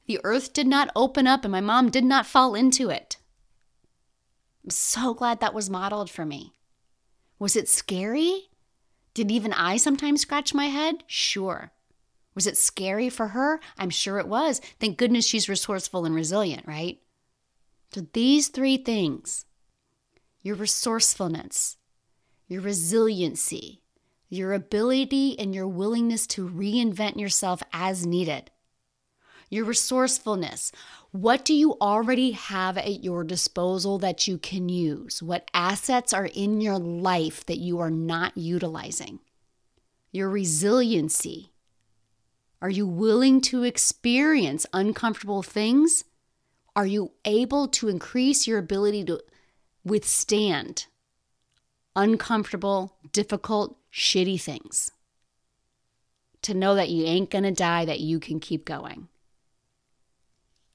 The 0.05 0.21
earth 0.23 0.53
did 0.53 0.67
not 0.67 0.91
open 0.95 1.27
up 1.27 1.43
and 1.43 1.51
my 1.51 1.61
mom 1.61 1.89
did 1.89 2.05
not 2.05 2.25
fall 2.25 2.55
into 2.55 2.89
it. 2.89 3.17
I'm 4.63 4.69
so 4.69 5.13
glad 5.13 5.39
that 5.39 5.53
was 5.53 5.69
modeled 5.69 6.09
for 6.09 6.25
me. 6.25 6.53
Was 7.39 7.55
it 7.55 7.67
scary? 7.67 8.49
Did 9.13 9.29
even 9.29 9.53
I 9.53 9.77
sometimes 9.77 10.21
scratch 10.21 10.53
my 10.53 10.67
head? 10.67 11.03
Sure. 11.07 11.71
Was 12.35 12.47
it 12.47 12.57
scary 12.57 13.09
for 13.09 13.29
her? 13.29 13.59
I'm 13.77 13.89
sure 13.89 14.17
it 14.17 14.27
was. 14.27 14.59
Thank 14.79 14.97
goodness 14.97 15.27
she's 15.27 15.49
resourceful 15.49 16.05
and 16.05 16.15
resilient, 16.15 16.65
right? 16.65 16.99
So 17.91 18.07
these 18.13 18.47
three 18.47 18.77
things 18.77 19.45
your 20.41 20.55
resourcefulness, 20.55 21.77
your 22.47 22.61
resiliency, 22.61 23.81
your 24.29 24.51
ability 24.51 25.39
and 25.39 25.55
your 25.55 25.67
willingness 25.67 26.27
to 26.27 26.49
reinvent 26.49 27.17
yourself 27.17 27.63
as 27.71 28.05
needed, 28.05 28.51
your 29.53 29.65
resourcefulness. 29.65 30.71
What 31.11 31.45
do 31.45 31.53
you 31.53 31.77
already 31.79 32.31
have 32.31 32.77
at 32.77 33.03
your 33.03 33.23
disposal 33.23 33.99
that 33.99 34.27
you 34.27 34.39
can 34.39 34.67
use? 34.67 35.21
What 35.21 35.49
assets 35.53 36.11
are 36.11 36.25
in 36.25 36.59
your 36.59 36.79
life 36.79 37.45
that 37.45 37.59
you 37.59 37.79
are 37.79 37.91
not 37.91 38.35
utilizing? 38.35 39.19
Your 40.11 40.29
resiliency. 40.29 41.51
Are 42.61 42.69
you 42.69 42.87
willing 42.87 43.41
to 43.41 43.63
experience 43.63 44.65
uncomfortable 44.73 45.43
things? 45.43 46.03
Are 46.75 46.87
you 46.87 47.11
able 47.23 47.67
to 47.67 47.89
increase 47.89 48.47
your 48.47 48.57
ability 48.57 49.03
to 49.05 49.21
withstand 49.85 50.87
uncomfortable, 51.95 52.97
difficult, 53.11 53.77
shitty 53.93 54.41
things? 54.41 54.89
To 56.41 56.55
know 56.55 56.73
that 56.73 56.89
you 56.89 57.05
ain't 57.05 57.29
gonna 57.29 57.51
die, 57.51 57.85
that 57.85 57.99
you 57.99 58.19
can 58.19 58.39
keep 58.39 58.65
going 58.65 59.09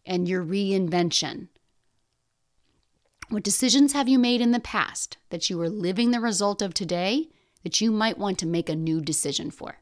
and 0.08 0.26
your 0.26 0.42
reinvention. 0.42 1.48
What 3.28 3.44
decisions 3.44 3.92
have 3.92 4.08
you 4.08 4.18
made 4.18 4.40
in 4.40 4.52
the 4.52 4.58
past 4.58 5.18
that 5.28 5.50
you 5.50 5.60
are 5.60 5.68
living 5.68 6.10
the 6.10 6.18
result 6.18 6.62
of 6.62 6.72
today 6.72 7.28
that 7.62 7.80
you 7.80 7.92
might 7.92 8.16
want 8.16 8.38
to 8.38 8.46
make 8.46 8.70
a 8.70 8.74
new 8.74 9.02
decision 9.02 9.50
for? 9.50 9.76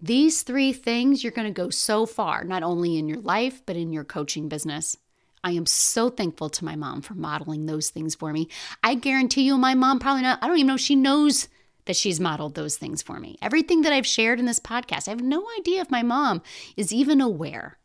These 0.00 0.42
three 0.42 0.72
things, 0.72 1.24
you're 1.24 1.32
going 1.32 1.52
to 1.52 1.62
go 1.62 1.70
so 1.70 2.06
far, 2.06 2.44
not 2.44 2.62
only 2.62 2.98
in 2.98 3.08
your 3.08 3.20
life, 3.20 3.62
but 3.66 3.76
in 3.76 3.92
your 3.92 4.04
coaching 4.04 4.48
business. 4.48 4.96
I 5.42 5.52
am 5.52 5.66
so 5.66 6.08
thankful 6.08 6.50
to 6.50 6.64
my 6.64 6.76
mom 6.76 7.02
for 7.02 7.14
modeling 7.14 7.66
those 7.66 7.90
things 7.90 8.14
for 8.14 8.32
me. 8.32 8.48
I 8.82 8.94
guarantee 8.94 9.42
you, 9.42 9.58
my 9.58 9.74
mom 9.74 9.98
probably 9.98 10.22
not, 10.22 10.38
I 10.40 10.46
don't 10.46 10.56
even 10.56 10.68
know 10.68 10.76
she 10.76 10.94
knows 10.94 11.48
that 11.86 11.96
she's 11.96 12.20
modeled 12.20 12.54
those 12.54 12.76
things 12.76 13.02
for 13.02 13.18
me. 13.18 13.38
Everything 13.42 13.82
that 13.82 13.92
I've 13.92 14.06
shared 14.06 14.38
in 14.38 14.46
this 14.46 14.60
podcast, 14.60 15.08
I 15.08 15.10
have 15.10 15.20
no 15.20 15.46
idea 15.58 15.80
if 15.80 15.90
my 15.90 16.02
mom 16.02 16.42
is 16.76 16.92
even 16.92 17.20
aware 17.20 17.78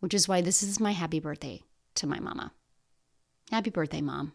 which 0.00 0.14
is 0.14 0.26
why 0.26 0.40
this 0.40 0.62
is 0.62 0.80
my 0.80 0.92
happy 0.92 1.20
birthday 1.20 1.62
to 1.94 2.06
my 2.06 2.18
mama. 2.18 2.52
Happy 3.50 3.70
birthday, 3.70 4.00
mom. 4.00 4.32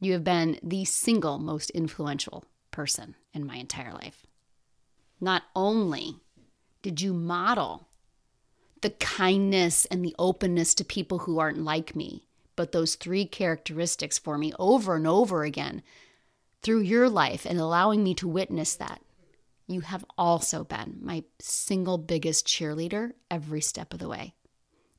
You 0.00 0.12
have 0.12 0.24
been 0.24 0.58
the 0.62 0.84
single 0.84 1.38
most 1.38 1.70
influential 1.70 2.44
person 2.70 3.16
in 3.32 3.46
my 3.46 3.56
entire 3.56 3.92
life. 3.92 4.26
Not 5.20 5.42
only 5.56 6.20
did 6.82 7.00
you 7.00 7.12
model 7.12 7.88
the 8.80 8.90
kindness 8.90 9.84
and 9.86 10.04
the 10.04 10.14
openness 10.18 10.74
to 10.74 10.84
people 10.84 11.18
who 11.18 11.38
aren't 11.38 11.58
like 11.58 11.96
me, 11.96 12.24
but 12.54 12.72
those 12.72 12.94
three 12.94 13.24
characteristics 13.24 14.18
for 14.18 14.38
me 14.38 14.52
over 14.58 14.96
and 14.96 15.06
over 15.06 15.42
again 15.44 15.82
through 16.62 16.80
your 16.80 17.08
life 17.08 17.44
and 17.44 17.58
allowing 17.58 18.02
me 18.02 18.14
to 18.14 18.28
witness 18.28 18.76
that. 18.76 19.00
You 19.66 19.80
have 19.80 20.04
also 20.16 20.64
been 20.64 20.98
my 21.02 21.24
single 21.40 21.98
biggest 21.98 22.46
cheerleader 22.46 23.12
every 23.30 23.60
step 23.60 23.92
of 23.92 23.98
the 23.98 24.08
way. 24.08 24.34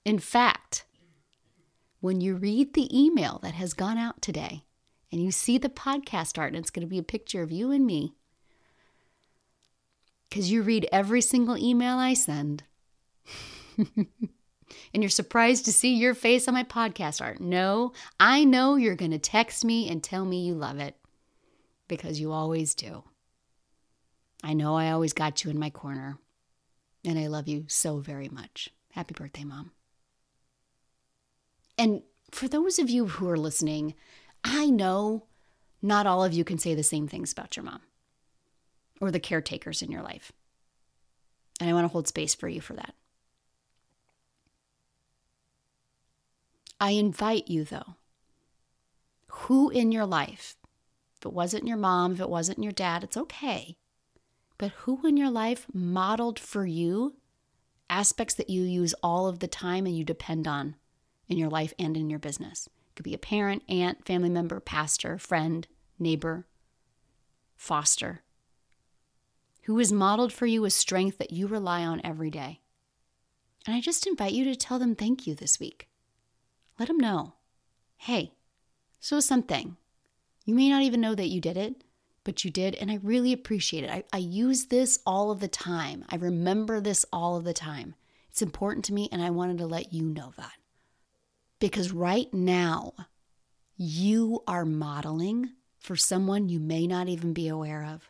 In 0.10 0.18
fact, 0.18 0.86
when 2.00 2.20
you 2.20 2.34
read 2.34 2.74
the 2.74 2.90
email 3.00 3.38
that 3.44 3.54
has 3.54 3.76
gone 3.76 4.00
out 4.00 4.24
today 4.24 4.64
and 5.12 5.24
you 5.24 5.30
see 5.30 5.60
the 5.60 5.70
podcast 5.70 6.40
art, 6.40 6.48
and 6.48 6.58
it's 6.58 6.72
going 6.72 6.82
to 6.82 6.90
be 6.90 6.98
a 6.98 7.04
picture 7.04 7.44
of 7.44 7.52
you 7.52 7.70
and 7.70 7.86
me, 7.86 8.16
because 10.28 10.50
you 10.50 10.64
read 10.64 10.90
every 10.92 11.22
single 11.22 11.56
email 11.56 11.98
I 11.98 12.16
send. 12.16 12.64
and 13.78 14.08
you're 14.96 15.10
surprised 15.10 15.66
to 15.66 15.72
see 15.72 15.94
your 15.94 16.16
face 16.16 16.48
on 16.48 16.56
my 16.56 16.64
podcast 16.64 17.22
art. 17.22 17.40
No, 17.40 17.94
I 18.20 18.46
know 18.46 18.78
you're 18.78 18.96
going 18.96 19.12
to 19.12 19.20
text 19.20 19.64
me 19.64 19.88
and 19.92 20.02
tell 20.02 20.26
me 20.26 20.44
you 20.44 20.56
love 20.56 20.80
it 20.80 20.96
because 21.88 22.20
you 22.20 22.32
always 22.32 22.74
do. 22.74 23.04
I 24.44 24.56
know 24.56 24.76
I 24.76 24.90
always 24.90 25.14
got 25.14 25.44
you 25.44 25.52
in 25.52 25.60
my 25.60 25.70
corner, 25.70 26.18
and 27.06 27.20
I 27.20 27.28
love 27.28 27.48
you 27.48 27.66
so 27.68 28.00
very 28.00 28.28
much. 28.28 28.70
Happy 28.94 29.14
birthday, 29.14 29.44
Mom. 29.44 29.70
And 31.80 32.02
for 32.30 32.50
those 32.50 32.78
of 32.78 32.90
you 32.90 33.08
who 33.08 33.30
are 33.30 33.38
listening, 33.38 33.96
I 34.44 34.70
know 34.70 35.24
not 35.82 36.06
all 36.06 36.26
of 36.26 36.34
you 36.34 36.44
can 36.44 36.58
say 36.58 36.76
the 36.76 36.84
same 36.84 37.08
things 37.08 37.32
about 37.32 37.56
your 37.56 37.64
mom 37.64 37.80
or 39.00 39.12
the 39.12 39.20
caretakers 39.20 39.82
in 39.82 39.90
your 39.90 40.02
life. 40.02 40.34
And 41.62 41.70
I 41.70 41.74
want 41.74 41.86
to 41.86 41.92
hold 41.92 42.08
space 42.08 42.36
for 42.36 42.50
you 42.50 42.60
for 42.60 42.74
that. 42.74 42.94
I 46.82 46.92
invite 46.92 47.48
you, 47.48 47.64
though, 47.64 47.96
who 49.28 49.70
in 49.70 49.94
your 49.94 50.06
life, 50.06 50.58
if 51.18 51.26
it 51.26 51.34
wasn't 51.34 51.68
your 51.68 51.78
mom, 51.78 52.14
if 52.14 52.20
it 52.20 52.30
wasn't 52.30 52.62
your 52.62 52.74
dad, 52.74 53.06
it's 53.06 53.18
okay. 53.18 53.78
But 54.58 54.72
who 54.72 55.06
in 55.08 55.16
your 55.16 55.30
life 55.30 55.66
modeled 55.74 56.40
for 56.40 56.66
you 56.66 57.16
aspects 57.90 58.34
that 58.34 58.50
you 58.50 58.64
use 58.64 58.94
all 59.02 59.28
of 59.28 59.40
the 59.40 59.48
time 59.48 59.86
and 59.86 59.98
you 59.98 60.04
depend 60.04 60.46
on 60.46 60.76
in 61.30 61.38
your 61.38 61.50
life 61.50 61.74
and 61.80 61.96
in 61.96 62.10
your 62.10 62.20
business. 62.20 62.68
It 62.68 62.96
could 62.96 63.04
be 63.04 63.14
a 63.14 63.20
parent, 63.20 63.64
aunt, 63.70 64.06
family 64.06 64.30
member, 64.30 64.60
pastor, 64.60 65.18
friend, 65.18 65.68
neighbor, 65.98 66.48
foster, 67.56 68.24
who 69.64 69.78
has 69.78 69.92
modeled 69.92 70.34
for 70.34 70.48
you 70.48 70.66
a 70.66 70.70
strength 70.70 71.18
that 71.20 71.32
you 71.32 71.48
rely 71.48 71.86
on 71.86 72.02
every 72.04 72.32
day. 72.32 72.60
And 73.68 73.76
I 73.76 73.82
just 73.82 74.08
invite 74.08 74.34
you 74.34 74.44
to 74.46 74.56
tell 74.56 74.80
them 74.80 74.96
thank 74.96 75.28
you 75.28 75.36
this 75.36 75.60
week. 75.60 75.88
Let 76.80 76.88
them 76.88 76.98
know 76.98 77.36
hey, 78.00 78.32
so 79.02 79.20
something. 79.20 79.76
You 80.46 80.56
may 80.56 80.70
not 80.70 80.84
even 80.84 81.02
know 81.02 81.16
that 81.16 81.28
you 81.28 81.42
did 81.42 81.58
it, 81.58 81.84
but 82.24 82.46
you 82.46 82.52
did, 82.52 82.76
and 82.76 82.90
I 82.90 83.00
really 83.04 83.34
appreciate 83.34 83.84
it. 83.84 83.90
I, 83.90 84.04
I 84.14 84.18
use 84.20 84.68
this 84.68 85.00
all 85.06 85.32
of 85.32 85.42
the 85.42 85.50
time. 85.50 86.06
I 86.10 86.16
remember 86.16 86.80
this 86.80 87.06
all 87.12 87.36
of 87.36 87.44
the 87.44 87.54
time. 87.54 87.96
It's 88.30 88.42
important 88.42 88.86
to 88.86 88.94
me, 88.94 89.10
and 89.12 89.22
I 89.22 89.32
wanted 89.32 89.58
to 89.58 89.68
let 89.68 89.92
you 89.92 90.04
know 90.04 90.32
that. 90.38 90.54
Because 91.60 91.92
right 91.92 92.34
now, 92.34 92.94
you 93.76 94.44
are 94.48 94.66
modeling 94.66 95.52
for 95.80 95.96
someone 95.96 96.50
you 96.50 96.60
may 96.60 96.88
not 96.88 97.08
even 97.08 97.34
be 97.34 97.48
aware 97.48 97.86
of. 97.86 98.10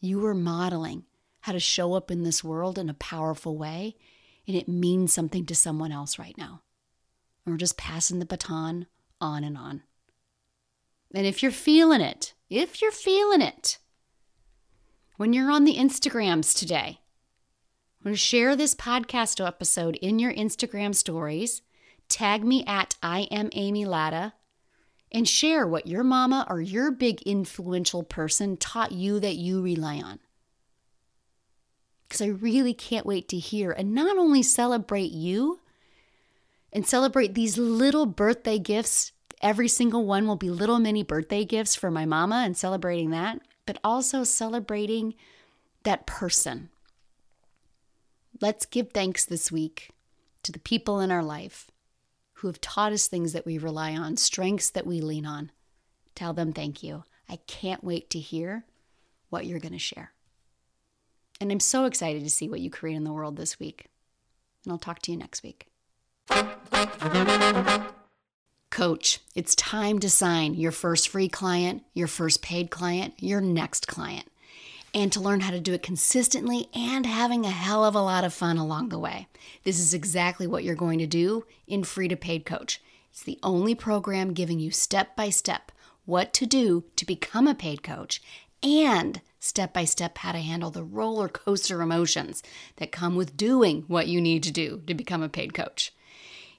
You 0.00 0.24
are 0.26 0.34
modeling 0.34 1.04
how 1.40 1.52
to 1.52 1.60
show 1.60 1.94
up 1.94 2.10
in 2.10 2.22
this 2.22 2.44
world 2.44 2.78
in 2.78 2.88
a 2.88 2.94
powerful 2.94 3.56
way, 3.56 3.96
and 4.46 4.56
it 4.56 4.68
means 4.68 5.12
something 5.12 5.46
to 5.46 5.54
someone 5.54 5.92
else 5.92 6.18
right 6.18 6.36
now. 6.36 6.62
And 7.44 7.54
we're 7.54 7.58
just 7.58 7.78
passing 7.78 8.18
the 8.18 8.26
baton 8.26 8.86
on 9.20 9.44
and 9.44 9.56
on. 9.56 9.82
And 11.14 11.26
if 11.26 11.42
you're 11.42 11.52
feeling 11.52 12.00
it, 12.00 12.34
if 12.50 12.82
you're 12.82 12.92
feeling 12.92 13.40
it, 13.40 13.78
when 15.16 15.32
you're 15.32 15.50
on 15.50 15.64
the 15.64 15.76
Instagrams 15.76 16.56
today, 16.56 17.00
I'm 18.00 18.04
going 18.04 18.14
to 18.14 18.18
share 18.18 18.54
this 18.54 18.74
podcast 18.74 19.44
episode 19.44 19.96
in 19.96 20.18
your 20.18 20.32
Instagram 20.32 20.94
stories 20.94 21.62
Tag 22.08 22.44
me 22.44 22.64
at 22.66 22.94
I 23.02 23.22
am 23.30 23.50
Amy 23.52 23.84
Latta 23.84 24.32
and 25.12 25.28
share 25.28 25.66
what 25.66 25.86
your 25.86 26.04
mama 26.04 26.46
or 26.48 26.60
your 26.60 26.90
big 26.90 27.22
influential 27.22 28.02
person 28.02 28.56
taught 28.56 28.92
you 28.92 29.20
that 29.20 29.36
you 29.36 29.62
rely 29.62 30.00
on. 30.00 30.18
Because 32.06 32.22
I 32.22 32.28
really 32.28 32.74
can't 32.74 33.06
wait 33.06 33.28
to 33.28 33.38
hear 33.38 33.70
and 33.70 33.94
not 33.94 34.16
only 34.16 34.42
celebrate 34.42 35.12
you 35.12 35.60
and 36.72 36.86
celebrate 36.86 37.34
these 37.34 37.58
little 37.58 38.06
birthday 38.06 38.58
gifts 38.58 39.12
every 39.40 39.68
single 39.68 40.04
one 40.04 40.26
will 40.26 40.36
be 40.36 40.50
little 40.50 40.78
mini 40.78 41.02
birthday 41.02 41.44
gifts 41.44 41.74
for 41.74 41.90
my 41.90 42.04
mama 42.04 42.42
and 42.44 42.56
celebrating 42.56 43.10
that, 43.10 43.40
but 43.66 43.78
also 43.84 44.24
celebrating 44.24 45.14
that 45.84 46.06
person. 46.06 46.70
Let's 48.40 48.66
give 48.66 48.90
thanks 48.90 49.24
this 49.24 49.52
week 49.52 49.90
to 50.42 50.52
the 50.52 50.58
people 50.58 51.00
in 51.00 51.10
our 51.10 51.22
life 51.22 51.70
who 52.38 52.46
have 52.46 52.60
taught 52.60 52.92
us 52.92 53.08
things 53.08 53.32
that 53.32 53.44
we 53.44 53.58
rely 53.58 53.96
on, 53.96 54.16
strengths 54.16 54.70
that 54.70 54.86
we 54.86 55.00
lean 55.00 55.26
on. 55.26 55.50
Tell 56.14 56.32
them 56.32 56.52
thank 56.52 56.84
you. 56.84 57.02
I 57.28 57.36
can't 57.48 57.82
wait 57.82 58.10
to 58.10 58.20
hear 58.20 58.64
what 59.28 59.44
you're 59.44 59.58
going 59.58 59.72
to 59.72 59.78
share. 59.78 60.12
And 61.40 61.50
I'm 61.50 61.60
so 61.60 61.84
excited 61.84 62.22
to 62.22 62.30
see 62.30 62.48
what 62.48 62.60
you 62.60 62.70
create 62.70 62.94
in 62.94 63.02
the 63.02 63.12
world 63.12 63.36
this 63.36 63.58
week. 63.58 63.86
And 64.64 64.72
I'll 64.72 64.78
talk 64.78 65.00
to 65.02 65.10
you 65.10 65.16
next 65.16 65.42
week. 65.42 65.66
Coach, 68.70 69.20
it's 69.34 69.56
time 69.56 69.98
to 69.98 70.08
sign 70.08 70.54
your 70.54 70.72
first 70.72 71.08
free 71.08 71.28
client, 71.28 71.82
your 71.92 72.06
first 72.06 72.40
paid 72.40 72.70
client, 72.70 73.14
your 73.18 73.40
next 73.40 73.88
client, 73.88 74.28
and 74.98 75.12
to 75.12 75.20
learn 75.20 75.38
how 75.38 75.52
to 75.52 75.60
do 75.60 75.74
it 75.74 75.82
consistently 75.82 76.68
and 76.74 77.06
having 77.06 77.46
a 77.46 77.50
hell 77.50 77.84
of 77.84 77.94
a 77.94 78.00
lot 78.00 78.24
of 78.24 78.34
fun 78.34 78.58
along 78.58 78.88
the 78.88 78.98
way. 78.98 79.28
This 79.62 79.78
is 79.78 79.94
exactly 79.94 80.44
what 80.44 80.64
you're 80.64 80.74
going 80.74 80.98
to 80.98 81.06
do 81.06 81.44
in 81.68 81.84
Free 81.84 82.08
to 82.08 82.16
Paid 82.16 82.44
Coach. 82.44 82.82
It's 83.12 83.22
the 83.22 83.38
only 83.44 83.76
program 83.76 84.34
giving 84.34 84.58
you 84.58 84.72
step 84.72 85.14
by 85.14 85.30
step 85.30 85.70
what 86.04 86.32
to 86.32 86.46
do 86.46 86.82
to 86.96 87.06
become 87.06 87.46
a 87.46 87.54
paid 87.54 87.84
coach 87.84 88.20
and 88.60 89.20
step 89.38 89.72
by 89.72 89.84
step 89.84 90.18
how 90.18 90.32
to 90.32 90.38
handle 90.38 90.72
the 90.72 90.82
roller 90.82 91.28
coaster 91.28 91.80
emotions 91.80 92.42
that 92.76 92.90
come 92.90 93.14
with 93.14 93.36
doing 93.36 93.84
what 93.86 94.08
you 94.08 94.20
need 94.20 94.42
to 94.42 94.50
do 94.50 94.82
to 94.88 94.94
become 94.94 95.22
a 95.22 95.28
paid 95.28 95.54
coach. 95.54 95.94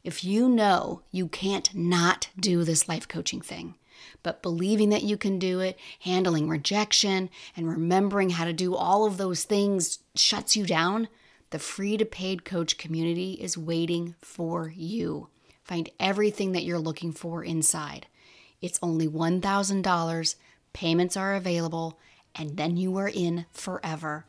If 0.01 0.23
you 0.23 0.47
know 0.47 1.01
you 1.11 1.27
can't 1.27 1.75
not 1.75 2.29
do 2.39 2.63
this 2.63 2.87
life 2.87 3.05
coaching 3.05 3.41
thing, 3.41 3.75
but 4.23 4.41
believing 4.41 4.89
that 4.89 5.03
you 5.03 5.17
can 5.17 5.39
do 5.39 5.59
it, 5.59 5.77
handling 6.01 6.49
rejection, 6.49 7.29
and 7.55 7.67
remembering 7.67 8.31
how 8.31 8.45
to 8.45 8.53
do 8.53 8.75
all 8.75 9.05
of 9.05 9.17
those 9.17 9.43
things 9.43 9.99
shuts 10.15 10.55
you 10.55 10.65
down, 10.65 11.07
the 11.51 11.59
free 11.59 11.97
to 11.97 12.05
paid 12.05 12.45
coach 12.45 12.77
community 12.77 13.33
is 13.33 13.57
waiting 13.57 14.15
for 14.21 14.69
you. 14.75 15.27
Find 15.63 15.89
everything 15.99 16.51
that 16.53 16.63
you're 16.63 16.79
looking 16.79 17.11
for 17.11 17.43
inside. 17.43 18.07
It's 18.61 18.79
only 18.81 19.07
$1,000, 19.07 20.35
payments 20.73 21.17
are 21.17 21.35
available, 21.35 21.99
and 22.35 22.57
then 22.57 22.77
you 22.77 22.97
are 22.97 23.07
in 23.07 23.45
forever. 23.51 24.25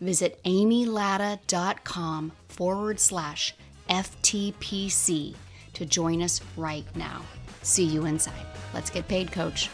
Visit 0.00 0.42
amylatta.com 0.44 2.32
forward 2.48 3.00
slash 3.00 3.54
FTPC 3.88 5.34
to 5.74 5.86
join 5.86 6.22
us 6.22 6.40
right 6.56 6.84
now. 6.96 7.22
See 7.62 7.84
you 7.84 8.06
inside. 8.06 8.46
Let's 8.72 8.90
get 8.90 9.08
paid, 9.08 9.32
coach. 9.32 9.68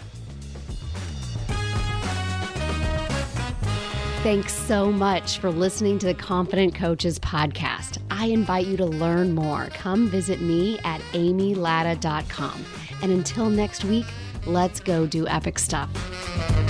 Thanks 4.22 4.52
so 4.52 4.90
much 4.90 5.38
for 5.38 5.52
listening 5.52 6.00
to 6.00 6.06
the 6.06 6.14
Confident 6.14 6.74
Coaches 6.74 7.16
podcast. 7.20 7.98
I 8.10 8.26
invite 8.26 8.66
you 8.66 8.76
to 8.78 8.84
learn 8.84 9.36
more. 9.36 9.66
Come 9.66 10.08
visit 10.08 10.40
me 10.40 10.80
at 10.80 11.00
amylatta.com. 11.12 12.64
And 13.02 13.12
until 13.12 13.50
next 13.50 13.84
week, 13.84 14.06
let's 14.44 14.80
go 14.80 15.06
do 15.06 15.28
epic 15.28 15.60
stuff. 15.60 16.65